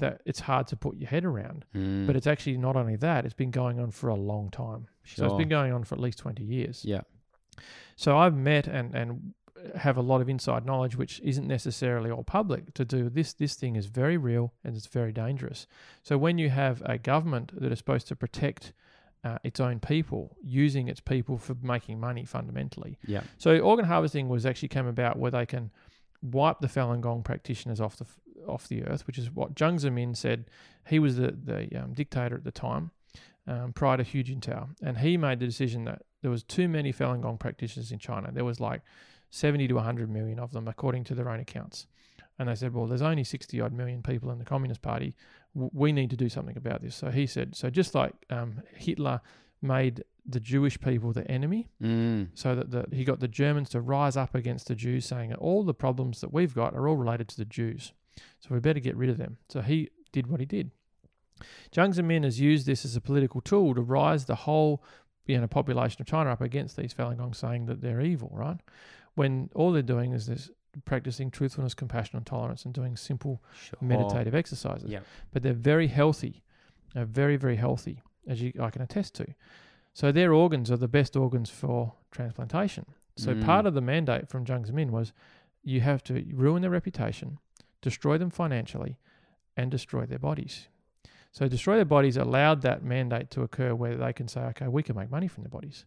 [0.00, 1.64] that it's hard to put your head around.
[1.74, 4.86] Mm, But it's actually not only that, it's been going on for a long time.
[5.04, 6.84] So it's been going on for at least 20 years.
[6.84, 7.00] yeah,
[7.96, 9.34] So I've met and, and
[9.76, 13.32] have a lot of inside knowledge, which isn't necessarily all public, to do this.
[13.34, 15.66] This thing is very real and it's very dangerous.
[16.02, 18.72] So when you have a government that is supposed to protect
[19.22, 22.98] uh, its own people, using its people for making money fundamentally.
[23.06, 25.70] yeah, So organ harvesting was actually came about where they can
[26.22, 28.06] wipe the Falun Gong practitioners off the
[28.50, 30.46] off the earth, which is what Jiang Zemin said.
[30.86, 32.90] He was the the um, dictator at the time,
[33.46, 36.92] um, prior to Hu Jintao, and he made the decision that there was too many
[36.92, 38.30] Falun Gong practitioners in China.
[38.32, 38.82] There was like
[39.30, 41.86] seventy to hundred million of them, according to their own accounts.
[42.38, 45.14] And they said, well, there's only 60 odd million people in the Communist Party.
[45.52, 46.96] We need to do something about this.
[46.96, 49.20] So he said, so just like um, Hitler
[49.60, 53.80] made the Jewish people the enemy, mm, so that the, he got the Germans to
[53.80, 56.96] rise up against the Jews, saying that all the problems that we've got are all
[56.96, 57.92] related to the Jews.
[58.40, 59.38] So we better get rid of them.
[59.48, 60.70] So he did what he did.
[61.72, 64.82] Jiang Zemin has used this as a political tool to rise the whole
[65.26, 68.58] you know, population of China up against these Falun Gong, saying that they're evil, right?
[69.14, 70.50] When all they're doing is this
[70.84, 73.78] practicing truthfulness, compassion, and tolerance, and doing simple Sure.
[73.80, 74.90] meditative exercises.
[74.90, 75.00] Yeah.
[75.32, 76.42] But they're very healthy,
[76.94, 79.26] they're very very healthy, as you I can attest to.
[79.92, 82.86] So their organs are the best organs for transplantation.
[83.16, 83.44] So Mm.
[83.44, 85.12] part of the mandate from Jiang Zemin was
[85.62, 87.38] you have to ruin their reputation,
[87.82, 88.98] destroy them financially,
[89.56, 90.68] and destroy their bodies.
[91.32, 94.82] So destroy their bodies allowed that mandate to occur where they can say, okay, we
[94.82, 95.84] can make money from their bodies.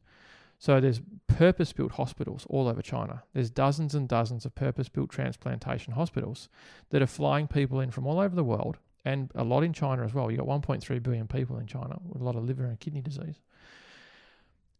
[0.60, 3.24] So there's purpose-built hospitals all over China.
[3.34, 6.48] There's dozens and dozens of purpose-built transplantation hospitals
[6.90, 10.06] that are flying people in from all over the world and a lot in China
[10.06, 10.32] as well.
[10.32, 13.42] You've got 1.3 billion people in China with a lot of liver and kidney disease.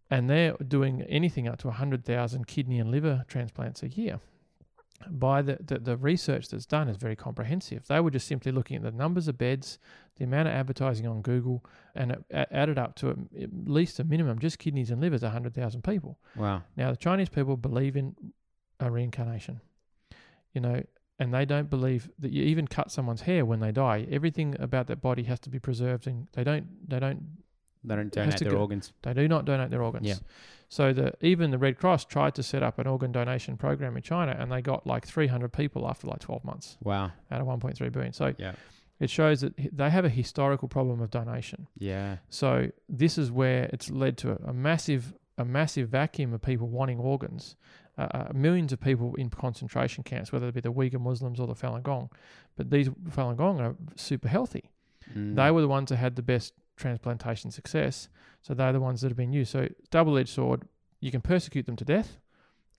[0.10, 4.22] And they're doing anything up to 100,000 kidney and liver transplants a year.
[5.10, 7.88] By the, the, the research that's done is very comprehensive.
[7.88, 9.78] They were just simply looking at the numbers of beds,
[10.16, 14.40] the amount of advertising on Google, and it added up to at least a minimum,
[14.40, 16.20] just kidneys and livers, 100,000 people.
[16.36, 16.64] Wow.
[16.78, 18.16] Now, the Chinese people believe in
[18.80, 19.60] a reincarnation,
[20.54, 20.84] you know,
[21.20, 24.08] and they don't believe that you even cut someone's hair when they die.
[24.10, 27.43] Everything about that body has to be preserved, and they don't, they don't,
[27.84, 28.94] They don't donate their go- organs.
[29.02, 30.08] they do not donate their organs.
[30.08, 30.16] Yeah.
[30.70, 34.02] So the even the Red Cross tried to set up an organ donation program in
[34.04, 37.12] China, and they got like 300 people after like 12 months Wow.
[37.32, 38.14] out of 1.3 billion.
[38.14, 38.54] So Yeah.
[39.00, 41.68] it shows that they have a historical problem of donation.
[41.78, 42.18] Yeah.
[42.30, 46.68] So this is where it's led to a, a massive a massive vacuum of people
[46.70, 47.56] wanting organs.
[47.96, 51.46] Uh, uh, millions of people in concentration camps, whether it be the Uyghur Muslims or
[51.46, 52.10] the Falun Gong,
[52.56, 54.72] but these Falun Gong are super healthy.
[55.16, 55.36] Mm.
[55.36, 58.10] They were the ones that had the best transplantation success,
[58.42, 59.52] so they're the ones that have been used.
[59.52, 60.68] So double-edged sword.
[61.00, 62.18] You can persecute them to death,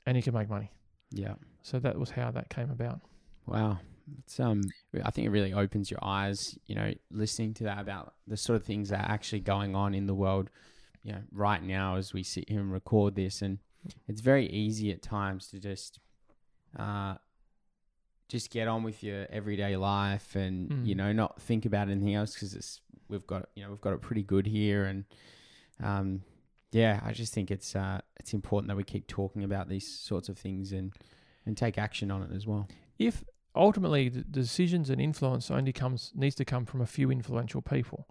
[0.07, 0.71] and you can make money.
[1.11, 1.35] Yeah.
[1.63, 3.01] So that was how that came about.
[3.47, 3.79] Wow.
[4.19, 4.61] It's um
[5.03, 8.57] I think it really opens your eyes, you know, listening to that about the sort
[8.57, 10.51] of things that are actually going on in the world,
[11.03, 13.59] you know, right now as we sit here and record this and
[14.09, 16.01] it's very easy at times to just
[16.79, 17.15] uh
[18.29, 20.87] just get on with your everyday life and Mm.
[20.87, 23.93] you know not think about anything else because it's we've got you know we've got
[23.93, 25.05] it pretty good here and
[25.83, 26.23] um
[26.73, 30.29] yeah I just think it's uh it's important that we keep talking about these sorts
[30.29, 30.93] of things and
[31.47, 32.69] and take action on it as well.
[32.99, 33.23] if
[33.57, 38.09] ultimately the decisions and influence only comes needs to come from a few influential people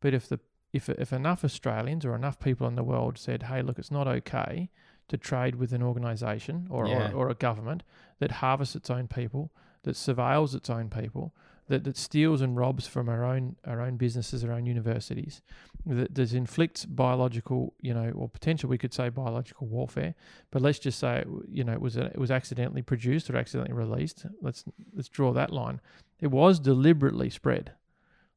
[0.00, 0.38] but if the
[0.72, 4.06] if if enough Australians or enough people in the world said hey look it's not
[4.06, 4.70] okay
[5.08, 7.10] to trade with an organization or Yeah.
[7.12, 7.82] or, or a government
[8.18, 9.50] that harvests its own people
[9.82, 11.34] that surveils its own people
[11.68, 15.40] that, that steals and robs from our own our own businesses our own universities
[15.86, 20.14] that, that inflicts biological you know or potential we could say biological warfare
[20.50, 24.26] but let's just say you know it was it was accidentally produced or accidentally released.
[24.42, 24.64] Let's
[24.94, 25.80] let's draw that line.
[26.20, 27.72] It was deliberately spread.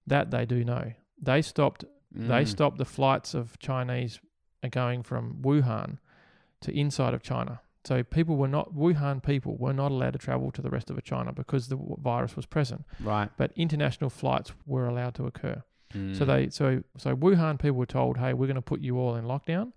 [0.08, 0.94] That they do know.
[1.22, 2.48] They stopped they Mm.
[2.48, 4.20] stopped the flights of Chinese
[4.70, 5.98] going from Wuhan
[6.62, 7.62] to inside of China.
[7.84, 11.04] So people were not Wuhan people were not allowed to travel to the rest of
[11.04, 12.86] China because the virus was present.
[13.00, 13.30] Right.
[13.38, 15.64] But international flights were allowed to occur.
[15.92, 16.26] So Mm.
[16.28, 19.26] they so so Wuhan people were told, "Hey, we're going to put you all in
[19.26, 19.74] lockdown,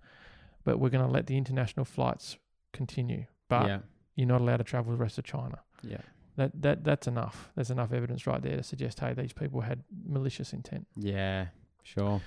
[0.63, 2.37] but we're going to let the international flights
[2.71, 3.79] continue, but yeah.
[4.15, 6.01] you're not allowed to travel the rest of China." Yeah.
[6.37, 7.49] That that that's enough.
[7.55, 10.87] There's enough evidence right there to suggest, hey, these people had malicious intent.
[10.95, 11.47] Yeah.
[11.83, 12.21] Sure.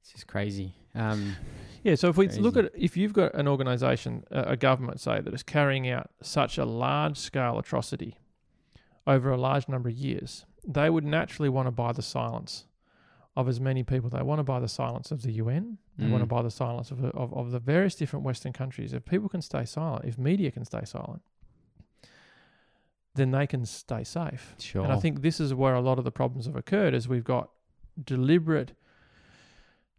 [0.00, 0.74] It's just crazy.
[0.94, 1.36] Um.
[1.82, 1.96] Yeah.
[1.96, 5.42] So if we look at if you've got an organisation, a, government, say that is
[5.42, 8.18] carrying out such a large scale atrocity
[9.06, 12.66] over a large number of years, they would naturally want to buy the silence
[13.34, 14.10] of as many people.
[14.10, 15.78] They want to buy the silence of the UN.
[15.98, 16.30] They want to Mm.
[16.36, 18.92] buy the silence of, of of the various different Western countries.
[18.92, 21.22] If people can stay silent, if media can stay silent,
[23.14, 24.54] then they can stay safe.
[24.58, 24.84] Sure.
[24.84, 27.24] And I think this is where a lot of the problems have occurred is we've
[27.24, 27.50] got
[28.02, 28.72] deliberate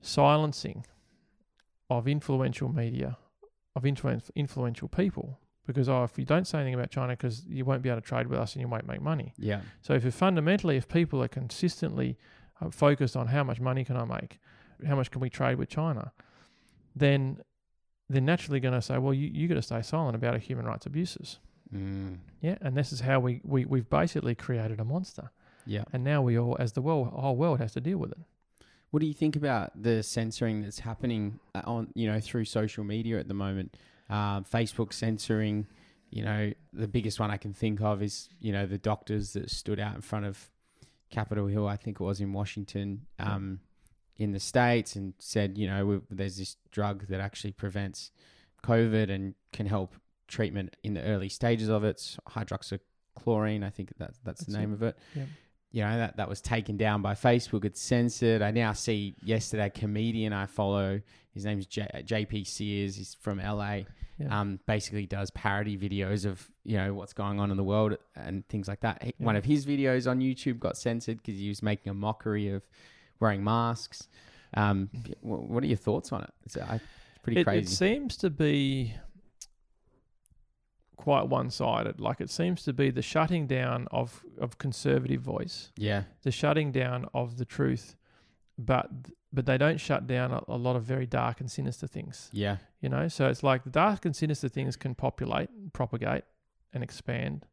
[0.04, 0.86] silencing
[1.90, 3.18] of influential media,
[3.76, 5.40] of influential people.
[5.66, 8.08] Because oh, if you don't say anything about China, because you won't be able to
[8.08, 9.34] trade with us and you won't make money.
[9.38, 9.62] Yeah.
[9.82, 12.18] So if you fundamentally, if people are consistently
[12.62, 14.40] uh, focused on how much money can I make,
[14.86, 16.12] how much can we trade with China,
[16.96, 17.38] then
[18.10, 20.66] they're naturally going to say, well, you you got to stay silent about our human
[20.66, 21.40] rights abuses.
[21.74, 22.18] Mm.
[22.42, 25.32] Yeah, and this is how we, we we've basically created a monster,
[25.66, 25.86] Yeah.
[25.94, 28.20] and now we all, as the world, whole world, has to deal with it.
[28.94, 32.84] What do you think about the censoring that's happening uh, on, you know, through social
[32.84, 33.76] media at the moment?
[34.08, 35.66] Um, Facebook censoring,
[36.12, 39.50] you know, the biggest one I can think of is, you know, the doctors that
[39.50, 40.52] stood out in front of
[41.10, 43.62] Capitol Hill, I think it was in Washington, um,
[44.18, 48.12] in the States, and said, you know, there's this drug that actually prevents
[48.64, 49.96] COVID and can help
[50.28, 52.20] treatment in the early stages of it, it's
[53.16, 53.64] chlorine.
[53.64, 54.60] I think that's that's, That's the it.
[54.60, 55.00] name of it.
[55.16, 55.28] Yep.
[55.74, 57.66] You know that that was taken down by Facebook.
[57.66, 58.42] It's censored.
[58.42, 61.02] I now see yesterday a comedian I follow.
[61.34, 62.96] His name's J- JP Sears.
[62.96, 63.80] He's from LA.
[64.20, 64.40] Yeah.
[64.40, 68.48] Um, basically does parody videos of you know what's going on in the world and
[68.50, 69.02] things like that.
[69.02, 69.26] He- Yeah.
[69.26, 72.62] One of his videos on YouTube got censored because he was making a mockery of
[73.20, 74.08] wearing masks.
[74.54, 74.90] Um,
[75.22, 76.30] what are your thoughts on it?
[76.46, 76.84] It's, uh, it's
[77.24, 78.94] pretty it, it seems to be
[80.96, 82.00] quite one-sided.
[82.00, 86.72] Like it seems to be the shutting down of of conservative voice, yeah, the shutting
[86.72, 87.96] down of the truth,
[88.58, 88.90] but
[89.32, 92.30] but they don't shut down a, a lot of very dark and sinister things.
[92.32, 96.24] yeah, You know, so it's like the dark and sinister things can populate, propagate,
[96.72, 97.48] and expand.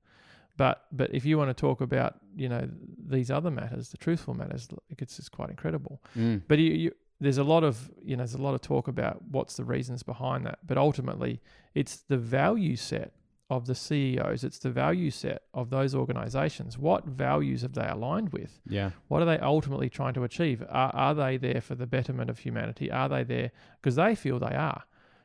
[0.56, 2.68] But but if you want to talk about you know
[3.06, 4.68] these other matters, the truthful matters,
[4.98, 6.02] it's just quite incredible.
[6.16, 6.42] mm.
[6.46, 9.22] But you, you, there's a lot of you know there's a lot of talk about
[9.30, 10.58] what's the reasons behind that.
[10.66, 11.40] But ultimately,
[11.74, 13.12] it's the value set
[13.50, 14.44] of the CEOs.
[14.44, 16.78] It's the value set of those organisations.
[16.78, 18.60] What values have they aligned with?
[18.66, 20.62] yeah, What are they ultimately trying to achieve?
[20.70, 22.90] Are, are they there for the betterment of humanity?
[22.90, 23.50] Are they there
[23.82, 24.84] because they feel they are?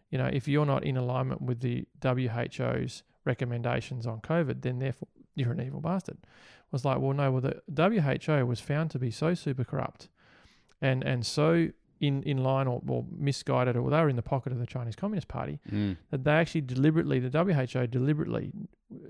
[0.09, 5.07] You know, if you're not in alignment with the WHO's recommendations on COVID, then therefore
[5.36, 6.17] you're an evil bastard.
[6.71, 7.61] Was like, well, no, well, the
[8.28, 10.09] WHO was found to be so super corrupt
[10.82, 11.69] and and so
[12.00, 14.96] in, in line or, or misguided, or they were in the pocket of the Chinese
[14.96, 15.96] Communist Party, mm.
[16.12, 18.52] that they actually deliberately, the WHO deliberately,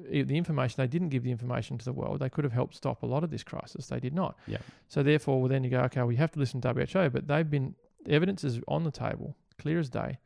[0.09, 2.19] the information, they didn't give the information to the world.
[2.19, 3.87] They could have helped stop a lot of this crisis.
[3.87, 4.37] They did not.
[4.47, 4.57] Yeah.
[4.87, 7.49] So therefore, well, then you go, okay, we have to listen to WHO, but they've
[7.49, 7.75] been,
[8.07, 10.19] evidence is on the table, clear as day,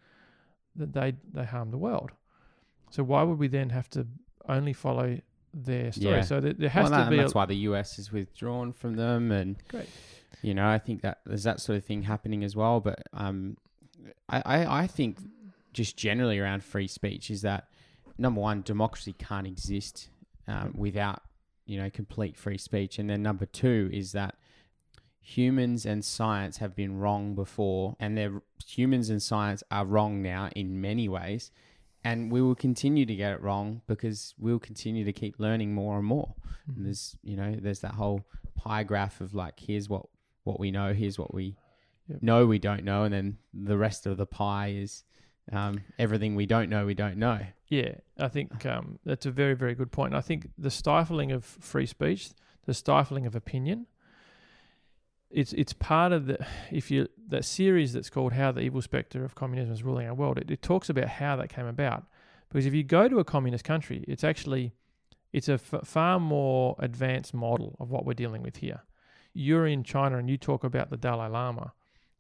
[0.76, 2.12] that they, they harm the world.
[2.92, 4.06] So why would we then have to
[4.48, 5.20] only follow
[5.54, 6.16] their story?
[6.16, 6.22] Yeah.
[6.22, 8.12] So there, there has well, to that- be and a, that's why the US is
[8.12, 9.88] withdrawn from them, and Great.
[10.42, 12.80] You know, I think that there's that sort of thing happening as well.
[12.80, 13.58] But um,
[14.30, 15.18] I, I, I think
[15.74, 17.68] just generally around free speech is that
[18.18, 20.10] number one, democracy can't exist
[20.48, 21.22] um, without
[21.66, 24.36] you know complete free speech, and then number two is that
[25.22, 30.50] humans and science have been wrong before, and they're humans and science are wrong now
[30.56, 31.52] in many ways.
[32.02, 35.98] And we will continue to get it wrong because we'll continue to keep learning more
[35.98, 36.34] and more.
[36.66, 38.24] And there's you know there's that whole
[38.56, 40.06] pie graph of like here's what
[40.44, 41.56] what we know here's what we
[42.08, 42.24] Yep.
[42.24, 45.04] know we don't know and then the rest of the pie is
[45.52, 49.54] um, everything we don't know we don't know Yeah, I think um, that's a very,
[49.56, 50.16] very good point.
[50.16, 52.30] I think the stifling of free speech,
[52.66, 53.86] the stifling of opinion,
[55.30, 59.24] it's it's part of the if you that series that's called "How the Evil Spectre
[59.24, 62.06] of Communism is Ruling Our World." It, it talks about how that came about.
[62.50, 64.74] Because if you go to a communist country, it's actually
[65.32, 68.82] it's a f- far more advanced model of what we're dealing with here.
[69.34, 71.74] You're in China and you talk about the Dalai Lama,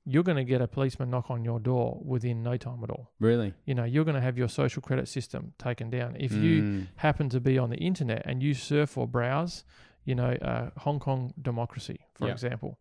[0.05, 3.12] you're going to get a policeman knock on your door within no time at all.
[3.20, 3.53] Really?
[3.66, 6.16] You know you're going to have your social credit system taken down.
[6.20, 9.64] If you Mm, happen to be on the internet and you surf or browse
[10.05, 12.32] you know uh, hong kong democracy for Yeah.
[12.34, 12.80] example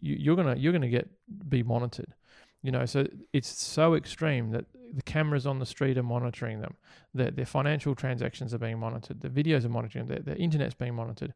[0.00, 1.08] you, you're going to you're going to get
[1.48, 2.14] be monitored.
[2.62, 6.74] You know so it's so extreme that the cameras on the street are monitoring them
[7.14, 10.74] their, their financial transactions are being monitored the videos are monitoring them their, their internet's
[10.74, 11.34] being monitored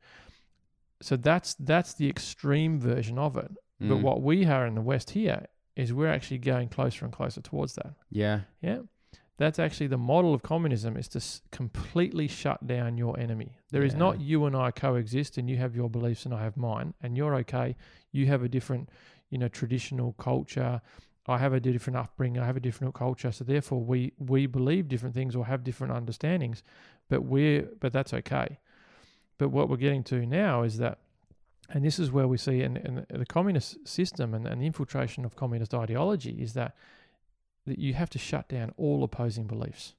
[1.03, 3.51] so that's that's the extreme version of it
[3.81, 5.47] but mm, what we are in the west here
[5.77, 8.79] is we're actually going closer and closer towards that yeah yeah.
[9.39, 13.57] That's actually the model of communism is to s- completely shut down your enemy.
[13.73, 13.99] There is Yeah.
[14.05, 17.17] not you and I coexist and you have your beliefs and I have mine and
[17.17, 17.75] you're okay.
[18.13, 18.89] You have a different,
[19.31, 20.81] you know, traditional culture.
[21.27, 22.41] I have a different upbringing.
[22.41, 23.33] I have a different culture.
[23.33, 26.63] So therefore we we believe different things or have different understandings,
[27.09, 28.59] but we're but that's okay.
[29.43, 30.99] But what we're getting to now is that
[31.69, 35.25] and this is where we see in, in the communist system and, and the infiltration
[35.25, 36.77] of communist ideology is that
[37.67, 39.95] that you have to shut down all opposing beliefs.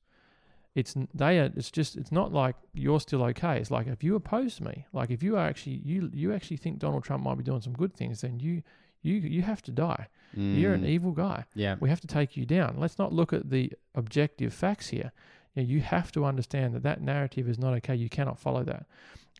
[0.76, 1.52] It's they are.
[1.58, 1.98] It's just.
[1.98, 3.58] It's not like you're still okay.
[3.58, 6.80] It's like if you oppose me, like if you are actually you you actually think
[6.80, 8.64] Donald Trump might be doing some good things, then you
[9.02, 10.08] you you have to die.
[10.36, 11.44] You're an mm, evil guy.
[11.54, 12.78] yeah We have to take you down.
[12.78, 15.12] Let's not look at the objective facts here.
[15.54, 17.96] You, know, you have to understand that that narrative is not okay.
[17.96, 18.86] You cannot follow that.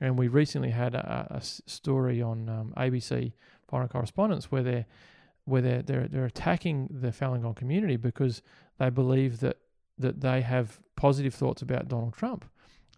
[0.04, 3.32] And we recently had a story on um, ABC
[3.70, 4.86] Foreign Correspondence where they're
[5.46, 8.42] where they're, they're they're attacking the Falun Gong community because
[8.80, 9.60] they believe that
[9.98, 12.44] that they have positive thoughts about Donald Trump.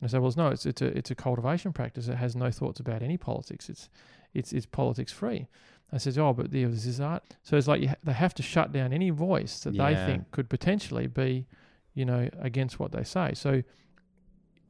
[0.02, 2.08] And I say, well, no, it's it's a it's a cultivation practice.
[2.08, 3.70] It has no thoughts about any politics.
[3.70, 3.88] It's
[4.34, 5.48] it's it's politics free.
[5.94, 7.22] I says, oh, but the, this is art.
[7.44, 10.32] So it's like you ha- they have to shut down any voice that they think
[10.32, 11.46] could potentially be,
[11.94, 13.34] you know, against what they say.
[13.36, 13.62] So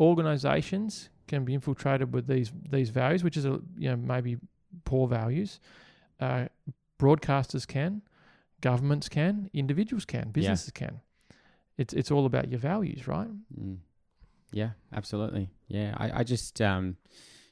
[0.02, 4.38] organizations can be infiltrated with these these values, which is a you know maybe
[4.84, 5.60] poor values.
[6.20, 6.46] Uh,
[7.00, 8.02] broadcasters can,
[8.62, 11.02] governments can, individuals can, businesses can.
[11.78, 13.28] It's it's all about your values, right?
[13.60, 13.78] Mm.
[14.52, 15.50] Yeah, absolutely.
[15.68, 16.96] Yeah, I, I just, um,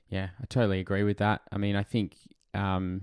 [0.08, 1.42] yeah, I totally agree with that.
[1.52, 2.16] I mean, I think
[2.54, 3.02] um,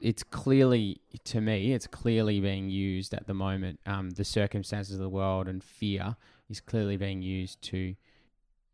[0.00, 3.78] it's clearly, to me, it's clearly being used at the moment.
[3.86, 6.16] Um, the circumstances of the world and fear
[6.50, 7.94] is clearly being used to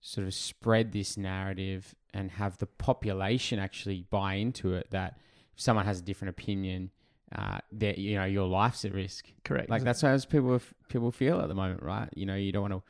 [0.01, 5.19] sort of spread this narrative and have the population actually buy into it that
[5.55, 6.91] if someone has a different opinion,
[7.35, 9.27] uh, that you know your life's at risk.
[9.45, 9.69] Correct.
[9.69, 12.09] Like that's how people people feel at the moment, right?
[12.15, 12.83] You know, you don't want to.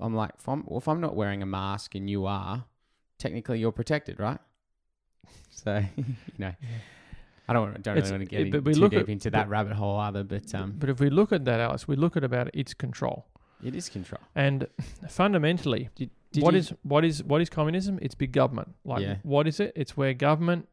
[0.00, 2.64] I'm like, if I'm, if I'm not wearing a mask and you are,
[3.18, 4.38] technically you're protected, right?
[5.50, 6.04] So you
[6.38, 6.52] know,
[7.48, 9.48] I don't don't really want to get it- but too deep at- into but- that
[9.48, 10.24] rabbit hole either.
[10.24, 13.26] But um, but if we look at that, Alex, we look at about its control.
[13.62, 14.20] it is control.
[14.34, 14.66] And
[15.08, 16.10] fundamentally, Did
[16.40, 17.98] what you- is what is what is communism?
[18.00, 18.74] It's big government.
[18.84, 19.16] Like Yeah.
[19.22, 19.72] what is it?
[19.76, 20.68] It's where government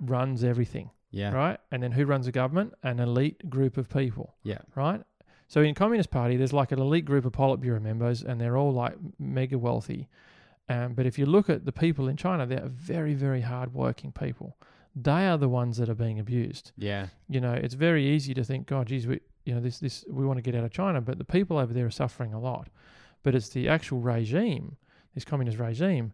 [0.00, 1.58] runs everything, yeah right?
[1.70, 2.74] And then who runs the government?
[2.82, 5.02] An elite group of people, yeah right?
[5.48, 8.72] So in Communist Party, there's like an elite group of Politburo members, and they're all
[8.72, 10.08] like mega wealthy.
[10.68, 14.56] Um, but if you look at the people in China, they're very, very hard-working people.
[14.96, 16.72] They are the ones that are being abused.
[16.78, 20.04] yeah You know, it's very easy to think, God, geez, we, you know, this, this,
[20.08, 22.40] we want to get out of China, but the people over there are suffering a
[22.40, 22.68] lot.
[23.22, 24.76] But it's the actual regime,
[25.14, 26.12] this communist regime,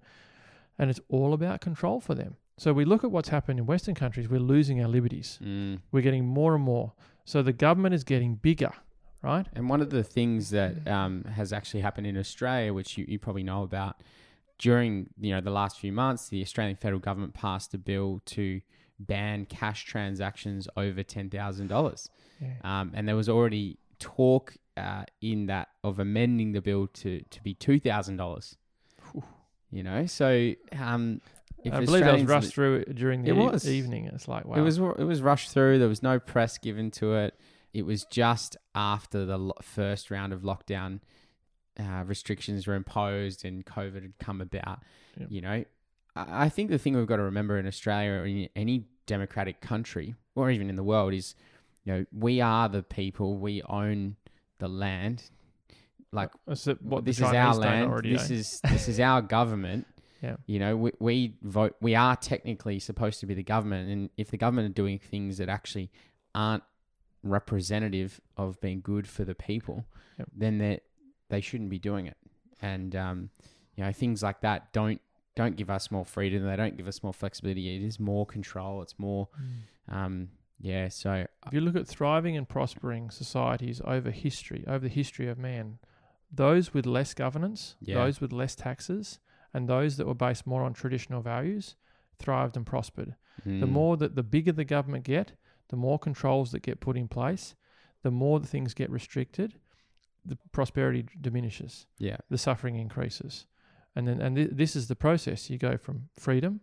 [0.78, 2.36] and it's all about control for them.
[2.56, 4.28] So we look at what's happened in Western countries.
[4.28, 5.38] We're losing our liberties.
[5.42, 5.78] mm.
[5.92, 6.92] We're getting more and more.
[7.24, 8.72] So the government is getting bigger,
[9.22, 9.46] right?
[9.54, 13.18] And one of the things that um, has actually happened in Australia, which you, you
[13.18, 14.02] probably know about,
[14.58, 18.60] during you know the last few months, the Australian federal government passed a bill to
[18.98, 22.08] ban cash transactions over ten thousand dollars,
[22.40, 22.54] Yeah.
[22.64, 27.42] um, and there was already talk uh, in that of amending the bill to to
[27.44, 28.56] be two thousand dollars.
[29.70, 31.20] You know, so um,
[31.62, 33.68] if I believe that was rushed through during the It was.
[33.68, 34.06] evening.
[34.06, 34.56] It's like, wow.
[34.56, 35.78] It was it was rushed through.
[35.78, 37.34] There was no press given to it.
[37.74, 41.00] It was just after the lo- first round of lockdown
[41.78, 44.80] uh, restrictions were imposed and COVID had come about.
[45.18, 45.28] Yep.
[45.30, 45.64] You know,
[46.16, 49.60] I, I think the thing we've got to remember in Australia or in any democratic
[49.60, 51.34] country or even in the world is,
[51.84, 53.36] you know, we are the people.
[53.36, 54.16] We own
[54.58, 55.24] the land.
[56.12, 56.30] Like
[56.80, 57.90] what this is our land.
[57.90, 58.36] already This own.
[58.36, 59.86] is this is our government.
[60.22, 60.36] Yeah.
[60.46, 61.76] You know, we, we vote.
[61.80, 65.38] We are technically supposed to be the government, and if the government are doing things
[65.38, 65.90] that actually
[66.34, 66.64] aren't
[67.22, 69.84] representative of being good for the people,
[70.18, 70.28] Yep.
[70.36, 70.80] then they
[71.28, 72.16] they shouldn't be doing it.
[72.62, 73.30] And um,
[73.76, 75.00] you know, things like that don't
[75.36, 76.44] don't give us more freedom.
[76.44, 77.76] They don't give us more flexibility.
[77.76, 78.82] It is more control.
[78.82, 79.28] It's more,
[79.90, 79.94] Mm.
[79.94, 80.28] um,
[80.58, 80.88] yeah.
[80.88, 85.38] So If you look at thriving and prospering societies over history, over the history of
[85.38, 85.78] man,
[86.30, 87.94] those with less governance, Yeah.
[87.96, 89.18] those with less taxes,
[89.54, 91.76] and those that were based more on traditional values
[92.18, 93.14] thrived and prospered.
[93.44, 95.32] The mm, more that the bigger the government get,
[95.68, 97.54] the more controls that get put in place,
[98.02, 99.58] the more that things get restricted,
[100.24, 103.46] the prosperity diminishes, yeah, the suffering increases.
[103.94, 105.48] And then and th- this is the process.
[105.50, 106.60] You go from freedom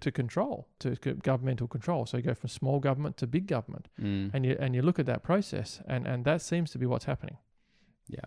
[0.00, 2.06] to control, to g- governmental control.
[2.06, 4.98] So you go from small government to big government mm, and you and you look
[4.98, 7.38] at that process, and and that seems to be what's happening.
[8.08, 8.24] yeah.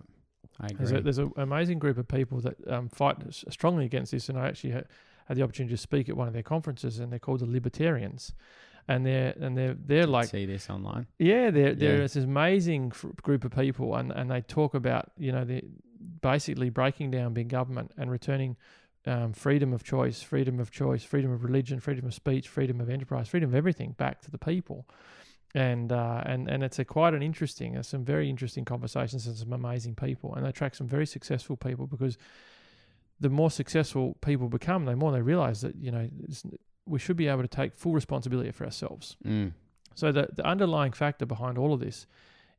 [0.60, 0.78] I agree.
[0.78, 3.18] There's a, there's an amazing group of people that um, fight
[3.50, 4.82] strongly against this, and I actually ha-
[5.28, 8.34] had the opportunity to speak at one of their conferences, and they're called the Libertarians,
[8.88, 11.08] and they're and they're they're like see this online.
[11.20, 12.02] yeah, they're they're Yeah.
[12.02, 15.64] this amazing f- group of people, and and they talk about you know the
[16.22, 18.58] basically breaking down big government and returning.
[19.06, 22.90] Um, freedom of choice, freedom of choice, freedom of religion, freedom of speech, freedom of
[22.90, 24.88] enterprise, freedom of everything back to the people
[25.54, 29.36] and uh, and and it's a quite an interesting, uh, some very interesting conversations and
[29.38, 32.18] some amazing people, and they attract some very successful people because
[33.20, 36.44] the more successful people become, the more they realize that you know it's,
[36.86, 39.16] we should be able to take full responsibility for ourselves.
[39.26, 39.54] Mm,
[39.96, 42.08] So the the underlying factor behind all of this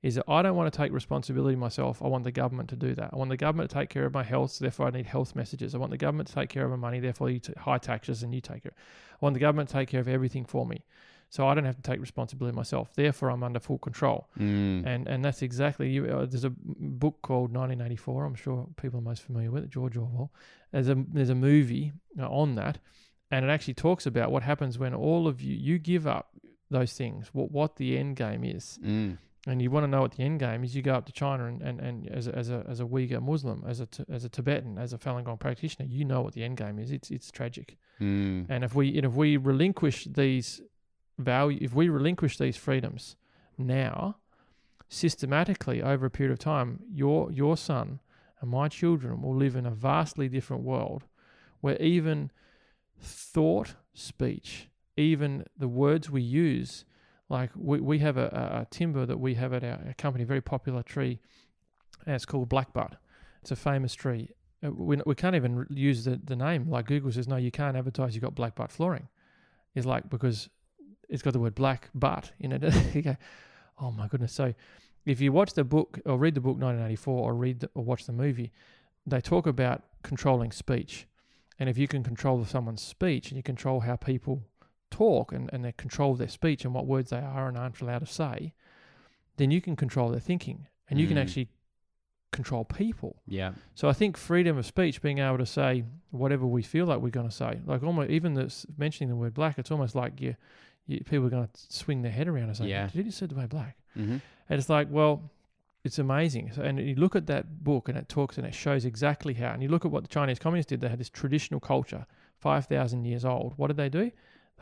[0.02, 2.02] is that I don't want to take responsibility myself.
[2.02, 3.10] I want the government to do that.
[3.12, 5.34] I want the government to take care of my health, so therefore I need health
[5.34, 5.74] messages.
[5.74, 8.22] I want the government to take care of my money, therefore you t- high taxes
[8.22, 8.74] and you take it.
[9.14, 10.84] I want the government to take care of everything for me,
[11.30, 12.94] so I don't have to take responsibility myself.
[12.94, 14.28] Therefore, I'm under full control.
[14.38, 16.06] mm, And and that's exactly you.
[16.06, 18.24] Uh, there's a book called 1984.
[18.24, 20.32] I'm sure people are most familiar with it, George Orwell.
[20.72, 22.78] There's a there's a movie uh, on that,
[23.30, 26.30] and it actually talks about what happens when all of you you give up
[26.70, 27.28] those things.
[27.32, 30.40] What what the end game is, mm, and you want to know what the end
[30.40, 30.74] game is.
[30.74, 33.22] You go up to China and and, and as a, as a as a Uyghur
[33.22, 36.34] Muslim, as a T- as a Tibetan, as a Falun Gong practitioner, you know what
[36.34, 36.90] the end game is.
[36.90, 37.76] It's it's tragic.
[38.00, 40.60] mm, And if we and if we relinquish these
[41.18, 43.16] value, if we relinquish these freedoms
[43.56, 44.16] now,
[44.88, 48.00] systematically over a period of time, your your son
[48.40, 51.04] and my children will live in a vastly different world,
[51.60, 52.30] where even
[53.00, 56.84] thought, speech, even the words we use,
[57.28, 60.82] like we, we have a, a, timber that we have at our, company, very popular
[60.82, 61.20] tree,
[62.06, 62.96] and it's called blackbutt.
[63.40, 64.30] It's a famous tree.
[64.64, 66.68] uh, we, we can't even use the, the name.
[66.68, 69.08] Like Google says, no, you can't advertise you've got black butt flooring.
[69.74, 70.48] It's like because
[71.08, 72.62] it's got the word black butt in it.
[72.94, 73.16] you go,
[73.80, 74.32] oh my goodness.
[74.32, 74.54] So
[75.04, 78.06] if you watch the book or read the book 1984 or read the, or watch
[78.06, 78.52] the movie,
[79.06, 81.06] they talk about controlling speech.
[81.58, 84.42] And if you can control someone's speech and you control how people
[84.90, 88.00] talk and, and they control their speech and what words they are and aren't allowed
[88.00, 88.54] to say,
[89.36, 91.20] then you can control their thinking and you can Mm.
[91.22, 91.48] actually
[92.32, 93.16] control people.
[93.26, 93.52] Yeah.
[93.74, 97.10] So I think freedom of speech, being able to say whatever we feel like we're
[97.10, 100.34] going to say, like almost even this, mentioning the word black, it's almost like you,
[100.86, 102.86] you people are going to swing their head around and say, Yeah.
[102.86, 104.18] "Did you just say the word black?" Mm-hmm.
[104.48, 105.30] And it's like, well,
[105.84, 106.52] it's amazing.
[106.52, 109.52] So, and you look at that book and it talks and it shows exactly how.
[109.52, 110.80] And you look at what the Chinese communists did.
[110.80, 112.06] They had this traditional culture,
[112.38, 113.54] five thousand years old.
[113.56, 114.10] What did they do?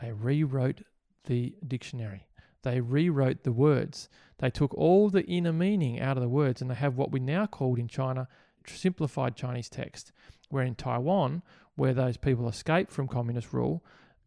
[0.01, 0.81] They rewrote
[1.25, 2.27] the dictionary.
[2.63, 4.09] They rewrote the words.
[4.37, 7.19] They took all the inner meaning out of the words, and they have what we
[7.19, 8.27] now called in China
[8.65, 10.11] simplified Chinese text.
[10.49, 11.41] Where in Taiwan,
[11.75, 13.83] where those people escaped from communist rule,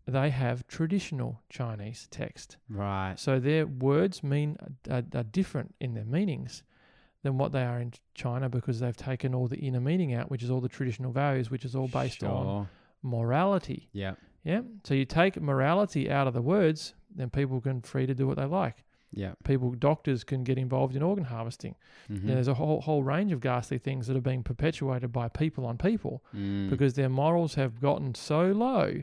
[0.07, 2.57] they have traditional Chinese text.
[2.69, 3.15] Right.
[3.19, 4.57] So their words mean
[4.91, 6.63] are, are different in their meanings
[7.23, 10.43] than what they are in China because they've taken all the inner meaning out, which
[10.45, 12.69] is all the traditional values, which is all based on
[13.03, 13.89] morality.
[13.93, 14.15] Yeah.
[14.45, 14.61] Yeah.
[14.85, 18.37] So you take morality out of the words, then people can free to do what
[18.37, 18.85] they like.
[19.13, 19.33] Yeah.
[19.45, 21.75] People, doctors can get involved in organ harvesting.
[22.11, 22.29] Mm-hmm.
[22.29, 25.79] There's a whole whole range of ghastly things that are being perpetuated by people on
[25.79, 26.69] people Mm.
[26.71, 29.03] because their morals have gotten so low,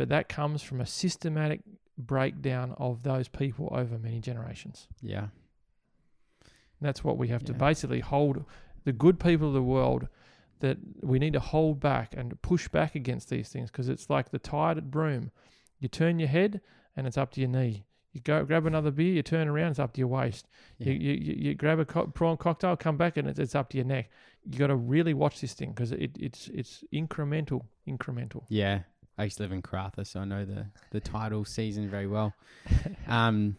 [0.00, 1.60] but that comes from a systematic
[1.98, 4.88] breakdown of those people over many generations.
[5.02, 5.26] yeah.
[6.80, 8.46] That's what we have to basically hold
[8.84, 10.08] the good people of the world
[10.60, 14.30] that we need to hold back and push back against these things because it's like
[14.30, 15.32] the tide at Broome.
[15.78, 16.62] You turn your head
[16.96, 17.84] and it's up to your knee.
[18.14, 20.48] You go grab another beer, you turn around, it's up to your waist.
[20.78, 20.92] Yeah.
[20.92, 23.68] You, you, you, you grab a co- prawn cocktail, come back, and it's, it's up
[23.70, 24.08] to your neck.
[24.50, 28.44] You got to really watch this thing because it, it's it's incremental, incremental.
[28.48, 28.80] Yeah.
[29.20, 32.32] I used to live in Karratha, so I know the, the title season very well.
[33.06, 33.56] Um,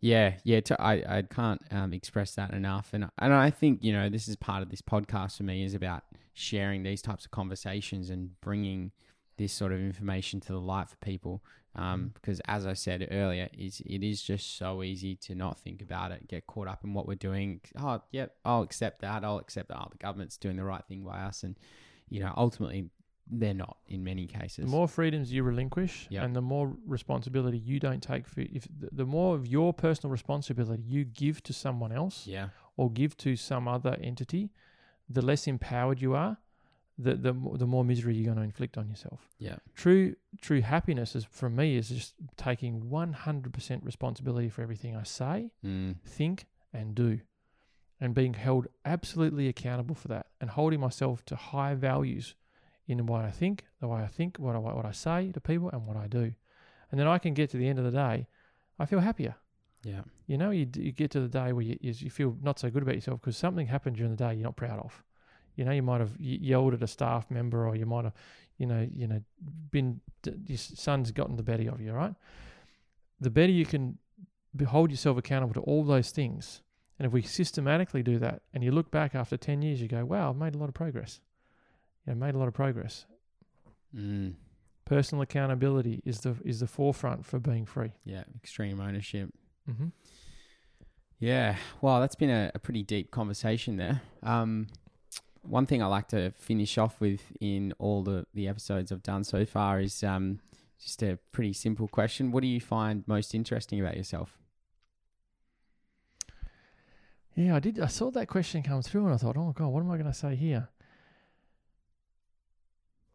[0.00, 0.60] yeah, yeah.
[0.60, 4.26] To, I I can't um, express that enough, and and I think you know this
[4.26, 6.02] is part of this podcast for me is about
[6.32, 8.90] sharing these types of conversations and bringing
[9.36, 11.42] this sort of information to the light for people.
[11.74, 15.82] Um, because as I said earlier, is it is just so easy to not think
[15.82, 17.60] about it, get caught up in what we're doing.
[17.78, 19.24] Oh, yep, I'll accept that.
[19.24, 19.78] I'll accept that.
[19.78, 21.58] Oh, the government's doing the right thing by us, and
[22.08, 22.90] you know, ultimately,
[23.40, 24.64] they're not in many cases.
[24.66, 26.24] The more freedoms you relinquish, Yeah.
[26.24, 30.10] and the more responsibility you don't take for if the, the more of your personal
[30.12, 34.50] responsibility you give to someone else yeah, or give to some other entity,
[35.08, 36.36] the less empowered you are,
[36.98, 39.20] the the the more misery you're going to inflict on yourself.
[39.38, 45.04] yeah, True true happiness is for me is just taking 100% responsibility for everything I
[45.04, 47.20] say, mm, think, and do,
[48.00, 52.34] and being held absolutely accountable for that, and holding myself to high values
[52.98, 55.70] in what I think, the way I think, what I what I say to people,
[55.70, 56.32] and what I do,
[56.90, 58.26] and then I can get to the end of the day,
[58.78, 59.34] I feel happier.
[59.84, 62.58] yeah, You know, you, you get to the day where you, you you feel not
[62.58, 65.02] so good about yourself because something happened during the day you're not proud of.
[65.56, 68.14] You know, you might have yelled at a staff member, or you might have,
[68.56, 69.20] you know, you know,
[69.70, 70.00] been
[70.46, 71.92] your son's gotten the better of you.
[71.92, 72.14] Right?
[73.20, 73.98] The better you can
[74.66, 76.62] hold yourself accountable to all those things,
[76.98, 80.04] and if we systematically do that, and you look back after ten years, you go,
[80.04, 81.20] "Wow, I've made a lot of progress."
[82.06, 83.06] You know, made a lot of progress.
[83.94, 84.34] mm,
[84.84, 87.92] Personal accountability is the is the forefront for being free.
[88.04, 88.24] yeah.
[88.36, 89.32] Extreme ownership.
[89.70, 89.86] Mm-hmm.
[91.18, 91.56] Yeah.
[91.80, 94.02] Well, that's been a, a pretty deep conversation there.
[94.24, 94.66] Um,
[95.42, 99.22] one thing I like to finish off with in all the, the episodes I've done
[99.24, 100.40] so far is um,
[100.80, 102.32] just a pretty simple question.
[102.32, 104.36] What do you find most interesting about yourself?
[107.34, 107.80] Yeah, I did.
[107.80, 110.10] I saw that question come through, and I thought, "Oh God, what am I going
[110.10, 110.68] to say here?"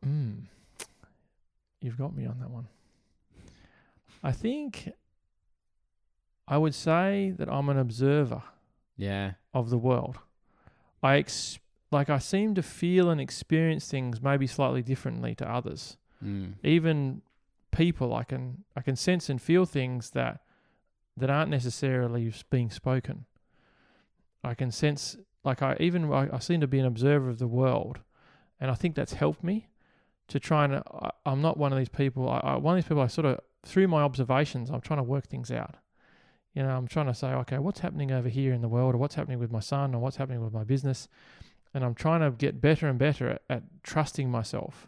[0.03, 0.33] Hmm,
[1.81, 2.67] you've got me on that one.
[4.23, 4.89] I think
[6.47, 8.43] I would say that I'm an observer
[8.95, 9.33] Yeah.
[9.53, 10.19] of the world.
[11.03, 11.59] I ex-
[11.91, 15.97] like I seem to feel and experience things maybe slightly differently to others.
[16.23, 16.53] Mm.
[16.63, 17.21] Even
[17.71, 20.41] people, I can I can sense and feel things that
[21.15, 23.25] that aren't necessarily being spoken.
[24.43, 27.47] I can sense, like I even I, I seem to be an observer of the
[27.47, 27.99] world,
[28.59, 29.67] and I think that's helped me
[30.27, 30.75] to try and.
[30.75, 32.29] I, I'm not one of these people.
[32.29, 33.03] I, I, one of these people.
[33.03, 35.75] I sort of through my observations, I'm trying to work things out.
[36.53, 38.97] You know, I'm trying to say, okay, what's happening over here in the world, or
[38.97, 41.07] what's happening with my son, or what's happening with my business,
[41.73, 44.87] and I'm trying to get better and better at, at trusting myself,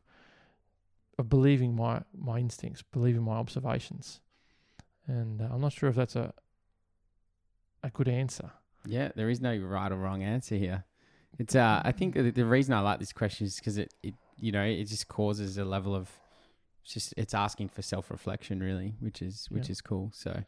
[1.17, 4.21] of believing my my instincts, believing my observations,
[5.05, 6.33] and uh, I'm not sure if that's a
[7.83, 8.51] a good answer.
[8.85, 9.09] Yeah.
[9.15, 10.85] There is no right or wrong answer here.
[11.37, 14.15] It's uh, I think the, the reason I like this question is because it, it,
[14.39, 16.09] you know, it just causes a level of,
[16.83, 19.71] it's just it's asking for self reflection really, which is which Yeah.
[19.71, 20.11] is cool.
[20.13, 20.43] So,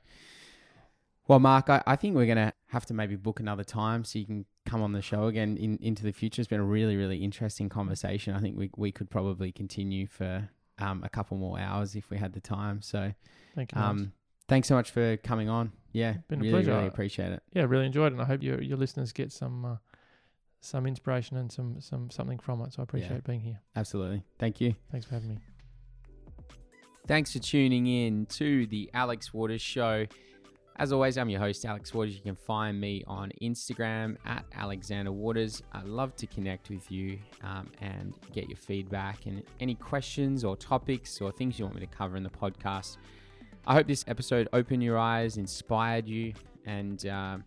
[1.28, 4.26] well, Mark, I, I think we're gonna have to maybe book another time so you
[4.26, 6.42] can come on the show again in into the future.
[6.42, 8.34] It's been a really really interesting conversation.
[8.36, 10.50] I think we we could probably continue for
[10.80, 12.82] um a couple more hours if we had the time.
[12.82, 13.14] So,
[13.56, 13.82] Thank you.
[13.82, 14.12] Um,
[14.48, 15.72] thanks so much for coming on.
[15.94, 16.74] Yeah, Been a really pleasure.
[16.74, 17.44] really appreciate it.
[17.54, 19.76] yeah, really enjoyed it, and I hope your your listeners get some uh,
[20.62, 22.74] some inspiration and some some something from it.
[22.74, 23.60] So I appreciate being here.
[23.76, 24.76] Absolutely, thank you.
[24.92, 25.38] Thanks for having me.
[27.08, 30.06] Thanks for tuning in to the Alex Waters Show.
[30.78, 32.16] As always, I'm your host, Alex Waters.
[32.16, 35.62] You can find me on Instagram at Alexander Waters.
[35.74, 40.56] I'd love to connect with you um, and get your feedback and any questions or
[40.56, 42.98] topics or things you want me to cover in the podcast.
[43.68, 46.34] I hope this episode opened your eyes, inspired you,
[46.66, 47.44] and um,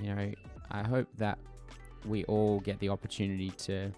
[0.00, 0.30] you know,
[0.70, 1.38] I hope that
[2.06, 3.90] we all get the opportunity to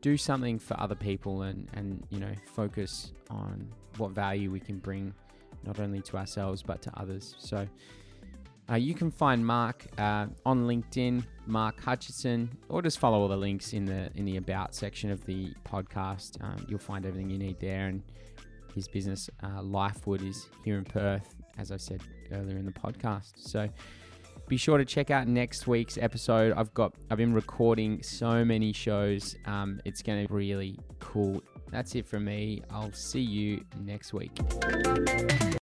[0.00, 4.78] do something for other people and and you know focus on what value we can
[4.78, 5.12] bring
[5.64, 7.34] not only to ourselves but to others.
[7.38, 7.66] So
[8.70, 13.36] uh, you can find mark uh, on linkedin mark hutchison or just follow all the
[13.36, 16.42] links in the in the about section of the podcast.
[16.42, 18.02] Um, you'll find everything you need there and
[18.74, 22.00] his business uh, lifewood is here in perth as i said
[22.32, 23.32] earlier in the podcast.
[23.36, 23.68] So
[24.48, 26.54] be sure to check out next week's episode.
[26.56, 29.36] I've got I've been recording so many shows.
[29.46, 31.42] Um, it's going to be really cool.
[31.70, 32.62] That's it from me.
[32.70, 34.32] I'll see you next week.